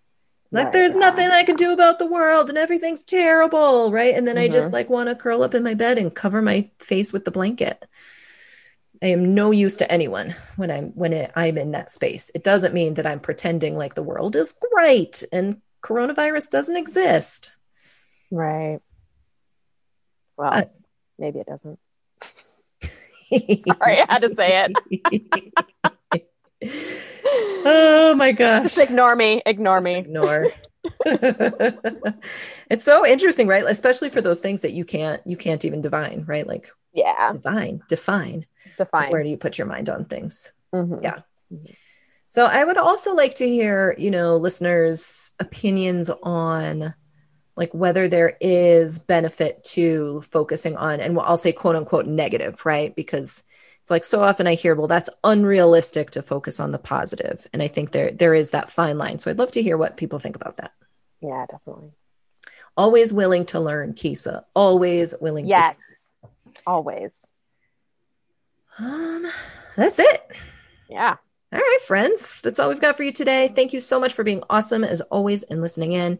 Like 0.51 0.65
right. 0.65 0.73
there's 0.73 0.93
nothing 0.93 1.29
I 1.29 1.43
can 1.43 1.55
do 1.55 1.73
about 1.73 1.97
the 1.97 2.05
world 2.05 2.49
and 2.49 2.59
everything's 2.59 3.03
terrible, 3.03 3.91
right? 3.91 4.13
And 4.13 4.27
then 4.27 4.35
mm-hmm. 4.35 4.43
I 4.43 4.49
just 4.49 4.67
mm-hmm. 4.67 4.75
like 4.75 4.89
want 4.89 5.09
to 5.09 5.15
curl 5.15 5.41
up 5.41 5.55
in 5.55 5.63
my 5.63 5.73
bed 5.73 5.97
and 5.97 6.13
cover 6.13 6.43
my 6.43 6.69
face 6.77 7.11
with 7.11 7.25
the 7.25 7.31
blanket. 7.31 7.83
I 9.01 9.07
am 9.07 9.33
no 9.33 9.49
use 9.49 9.77
to 9.77 9.91
anyone 9.91 10.35
when 10.55 10.69
I'm 10.69 10.91
when 10.91 11.11
it, 11.11 11.31
I'm 11.35 11.57
in 11.57 11.71
that 11.71 11.89
space. 11.89 12.29
It 12.35 12.43
doesn't 12.43 12.73
mean 12.73 12.93
that 12.93 13.07
I'm 13.07 13.19
pretending 13.19 13.77
like 13.77 13.95
the 13.95 14.03
world 14.03 14.35
is 14.35 14.55
great 14.71 15.23
and 15.31 15.59
coronavirus 15.81 16.51
doesn't 16.51 16.77
exist. 16.77 17.57
Right. 18.29 18.79
Well, 20.37 20.53
uh, 20.53 20.63
maybe 21.17 21.39
it 21.39 21.47
doesn't. 21.47 21.79
Sorry, 22.21 24.01
I 24.01 24.05
had 24.07 24.21
to 24.21 24.33
say 24.33 24.67
it. 24.91 25.53
oh 27.65 28.15
my 28.17 28.31
gosh. 28.31 28.63
Just 28.63 28.77
ignore 28.79 29.15
me. 29.15 29.41
Ignore 29.45 29.77
Just 29.77 29.85
me. 29.85 29.95
Ignore. 29.95 30.47
it's 32.69 32.83
so 32.83 33.05
interesting, 33.05 33.47
right? 33.47 33.63
Especially 33.65 34.09
for 34.09 34.21
those 34.21 34.39
things 34.39 34.61
that 34.61 34.73
you 34.73 34.83
can't 34.83 35.21
you 35.25 35.37
can't 35.37 35.63
even 35.63 35.81
divine, 35.81 36.25
right? 36.27 36.45
Like 36.45 36.69
yeah, 36.93 37.31
divine, 37.31 37.81
define, 37.87 38.45
define. 38.77 39.11
Where 39.11 39.23
do 39.23 39.29
you 39.29 39.37
put 39.37 39.57
your 39.57 39.67
mind 39.67 39.89
on 39.89 40.05
things? 40.05 40.51
Mm-hmm. 40.73 41.03
Yeah. 41.03 41.19
Mm-hmm. 41.51 41.73
So 42.29 42.45
I 42.47 42.63
would 42.63 42.77
also 42.77 43.13
like 43.13 43.35
to 43.35 43.47
hear, 43.47 43.95
you 43.99 44.09
know, 44.09 44.37
listeners' 44.37 45.31
opinions 45.39 46.09
on 46.09 46.95
like 47.55 47.71
whether 47.73 48.07
there 48.07 48.35
is 48.41 48.97
benefit 48.97 49.63
to 49.63 50.21
focusing 50.21 50.75
on, 50.75 50.99
and 50.99 51.17
I'll 51.19 51.37
say 51.37 51.51
quote 51.51 51.75
unquote 51.75 52.07
negative, 52.07 52.65
right? 52.65 52.95
Because 52.95 53.43
it's 53.83 53.91
like 53.91 54.05
so 54.05 54.23
often 54.23 54.47
I 54.47 54.53
hear, 54.53 54.75
well, 54.75 54.87
that's 54.87 55.09
unrealistic 55.25 56.11
to 56.11 56.21
focus 56.21 56.61
on 56.61 56.71
the 56.71 56.79
positive. 56.79 57.45
And 57.51 57.61
I 57.61 57.67
think 57.67 57.91
there 57.91 58.11
there 58.11 58.33
is 58.33 58.51
that 58.51 58.69
fine 58.69 58.97
line. 58.97 59.19
So 59.19 59.29
I'd 59.29 59.37
love 59.37 59.51
to 59.51 59.61
hear 59.61 59.77
what 59.77 59.97
people 59.97 60.19
think 60.19 60.37
about 60.37 60.55
that. 60.57 60.71
Yeah, 61.21 61.45
definitely. 61.49 61.91
Always 62.77 63.11
willing 63.11 63.45
to 63.47 63.59
learn, 63.59 63.93
Keysa. 63.93 64.45
Always 64.55 65.13
willing 65.19 65.43
to. 65.45 65.49
yes. 65.49 66.11
Always. 66.65 67.25
Um, 68.79 69.27
that's 69.75 69.99
it. 69.99 70.31
Yeah. 70.89 71.17
All 71.51 71.59
right, 71.59 71.79
friends. 71.85 72.39
That's 72.41 72.59
all 72.59 72.69
we've 72.69 72.79
got 72.79 72.95
for 72.95 73.03
you 73.03 73.11
today. 73.11 73.49
Thank 73.53 73.73
you 73.73 73.81
so 73.81 73.99
much 73.99 74.13
for 74.13 74.23
being 74.23 74.43
awesome 74.49 74.85
as 74.85 75.01
always 75.01 75.43
and 75.43 75.61
listening 75.61 75.91
in. 75.91 76.19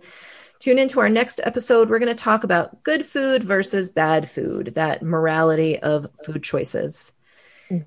Tune 0.60 0.78
into 0.78 1.00
our 1.00 1.10
next 1.10 1.40
episode. 1.44 1.90
We're 1.90 2.00
going 2.00 2.14
to 2.14 2.24
talk 2.24 2.44
about 2.44 2.84
good 2.84 3.06
food 3.06 3.42
versus 3.42 3.90
bad 3.90 4.30
food, 4.30 4.74
that 4.76 5.02
morality 5.02 5.80
of 5.80 6.08
food 6.26 6.44
choices. 6.44 7.14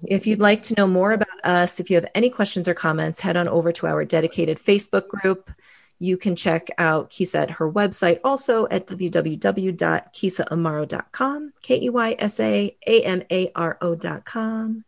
If 0.07 0.27
you'd 0.27 0.41
like 0.41 0.63
to 0.63 0.75
know 0.75 0.87
more 0.87 1.13
about 1.13 1.45
us, 1.45 1.81
if 1.81 1.91
you 1.91 1.97
have 1.97 2.07
any 2.15 2.31
questions 2.31 2.67
or 2.69 2.75
comments, 2.75 3.21
head 3.21 3.37
on 3.37 3.49
over 3.49 3.73
to 3.73 3.87
our 3.87 4.05
dedicated 4.05 4.59
Facebook 4.59 5.09
group. 5.09 5.51
You 5.99 6.19
can 6.19 6.37
check 6.37 6.69
out 6.77 7.09
Keysa 7.11 7.41
at 7.43 7.51
her 7.53 7.71
website 7.71 8.21
also 8.23 8.67
at 8.69 8.87
www.keysaamaro.com, 8.87 11.53
K 11.63 11.83
E 11.83 11.91
Y 11.91 12.17
S 12.19 12.41
A 12.41 12.77
A 12.87 13.03
M 13.03 13.23
A 13.31 13.51
R 13.55 13.79
O.com. 13.81 14.85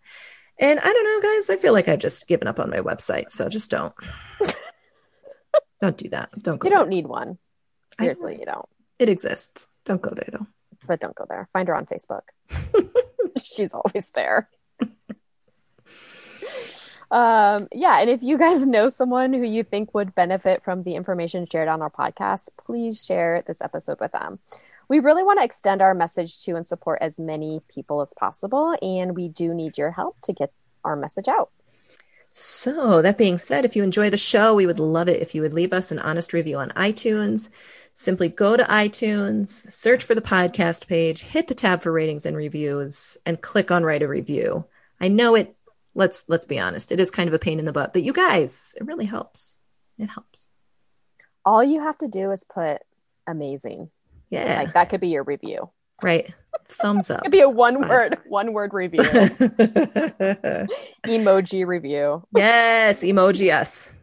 And 0.58 0.80
I 0.80 0.84
don't 0.84 1.04
know, 1.04 1.20
guys, 1.34 1.48
I 1.50 1.56
feel 1.56 1.72
like 1.72 1.88
I've 1.88 2.00
just 2.00 2.26
given 2.26 2.48
up 2.48 2.58
on 2.58 2.70
my 2.70 2.80
website. 2.80 3.30
So 3.30 3.48
just 3.48 3.70
don't. 3.70 3.94
don't 5.80 5.96
do 5.96 6.08
that. 6.10 6.30
Don't 6.42 6.58
go. 6.58 6.68
You 6.68 6.74
don't 6.74 6.86
there. 6.86 6.90
need 6.90 7.06
one. 7.06 7.38
Seriously, 7.96 8.34
I, 8.34 8.38
you 8.40 8.44
don't. 8.44 8.66
It 8.98 9.08
exists. 9.08 9.68
Don't 9.84 10.02
go 10.02 10.10
there, 10.10 10.28
though. 10.30 10.48
But 10.86 11.00
don't 11.00 11.14
go 11.14 11.24
there. 11.28 11.48
Find 11.52 11.68
her 11.68 11.76
on 11.76 11.86
Facebook. 11.86 12.22
She's 13.42 13.72
always 13.72 14.10
there 14.14 14.48
um, 17.10 17.68
yeah, 17.72 18.00
and 18.00 18.10
if 18.10 18.22
you 18.22 18.38
guys 18.38 18.66
know 18.66 18.88
someone 18.88 19.32
who 19.32 19.44
you 19.44 19.64
think 19.64 19.94
would 19.94 20.14
benefit 20.14 20.62
from 20.62 20.82
the 20.82 20.94
information 20.94 21.46
shared 21.50 21.68
on 21.68 21.82
our 21.82 21.90
podcast, 21.90 22.50
please 22.56 23.04
share 23.04 23.42
this 23.46 23.62
episode 23.62 24.00
with 24.00 24.12
them. 24.12 24.38
We 24.88 25.00
really 25.00 25.22
want 25.22 25.38
to 25.38 25.44
extend 25.44 25.82
our 25.82 25.94
message 25.94 26.42
to 26.44 26.56
and 26.56 26.66
support 26.66 27.00
as 27.02 27.20
many 27.20 27.60
people 27.68 28.00
as 28.00 28.14
possible, 28.14 28.76
and 28.80 29.14
we 29.14 29.28
do 29.28 29.54
need 29.54 29.76
your 29.76 29.90
help 29.90 30.20
to 30.22 30.32
get 30.32 30.52
our 30.84 30.96
message 30.96 31.28
out. 31.28 31.50
So, 32.30 33.00
that 33.00 33.16
being 33.16 33.38
said, 33.38 33.64
if 33.64 33.74
you 33.74 33.82
enjoy 33.82 34.10
the 34.10 34.18
show, 34.18 34.54
we 34.54 34.66
would 34.66 34.78
love 34.78 35.08
it 35.08 35.22
if 35.22 35.34
you 35.34 35.40
would 35.40 35.54
leave 35.54 35.72
us 35.72 35.90
an 35.90 35.98
honest 35.98 36.34
review 36.34 36.58
on 36.58 36.70
iTunes. 36.70 37.50
Simply 37.94 38.28
go 38.28 38.56
to 38.56 38.64
iTunes, 38.64 39.48
search 39.48 40.04
for 40.04 40.14
the 40.14 40.20
podcast 40.20 40.88
page, 40.88 41.20
hit 41.20 41.48
the 41.48 41.54
tab 41.54 41.82
for 41.82 41.90
ratings 41.90 42.26
and 42.26 42.36
reviews, 42.36 43.16
and 43.24 43.40
click 43.40 43.70
on 43.70 43.82
write 43.82 44.02
a 44.02 44.08
review. 44.08 44.66
I 45.00 45.08
know 45.08 45.34
it 45.34 45.56
let's 45.98 46.26
let's 46.28 46.46
be 46.46 46.58
honest, 46.58 46.92
it 46.92 47.00
is 47.00 47.10
kind 47.10 47.28
of 47.28 47.34
a 47.34 47.38
pain 47.38 47.58
in 47.58 47.64
the 47.64 47.72
butt, 47.72 47.92
but 47.92 48.02
you 48.02 48.12
guys, 48.12 48.74
it 48.80 48.86
really 48.86 49.04
helps. 49.04 49.58
It 49.98 50.08
helps. 50.08 50.50
All 51.44 51.62
you 51.62 51.80
have 51.82 51.98
to 51.98 52.08
do 52.08 52.30
is 52.30 52.44
put 52.44 52.78
amazing. 53.26 53.90
Yeah. 54.30 54.60
Like 54.60 54.74
that 54.74 54.88
could 54.90 55.00
be 55.00 55.08
your 55.08 55.24
review. 55.24 55.70
Right. 56.02 56.32
Thumbs 56.68 57.10
up. 57.14 57.18
it 57.20 57.22
could 57.24 57.32
be 57.32 57.40
a 57.40 57.48
one 57.48 57.80
Five. 57.80 57.90
word, 57.90 58.18
one 58.28 58.52
word 58.52 58.72
review. 58.72 59.00
emoji 61.06 61.66
review. 61.66 62.22
Yes, 62.34 63.02
emoji 63.02 63.46
yes. 63.46 63.94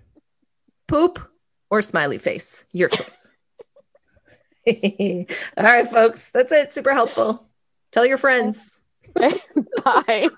Poop 0.88 1.20
or 1.70 1.82
smiley 1.82 2.18
face. 2.18 2.66
Your 2.74 2.90
choice. 2.90 3.32
All 4.68 4.74
right, 5.58 5.90
folks. 5.90 6.30
That's 6.30 6.52
it. 6.52 6.74
Super 6.74 6.94
helpful. 6.94 7.48
Tell 7.92 8.06
your 8.06 8.18
friends. 8.18 8.82
Bye. 9.14 9.40
Bye. 9.84 10.30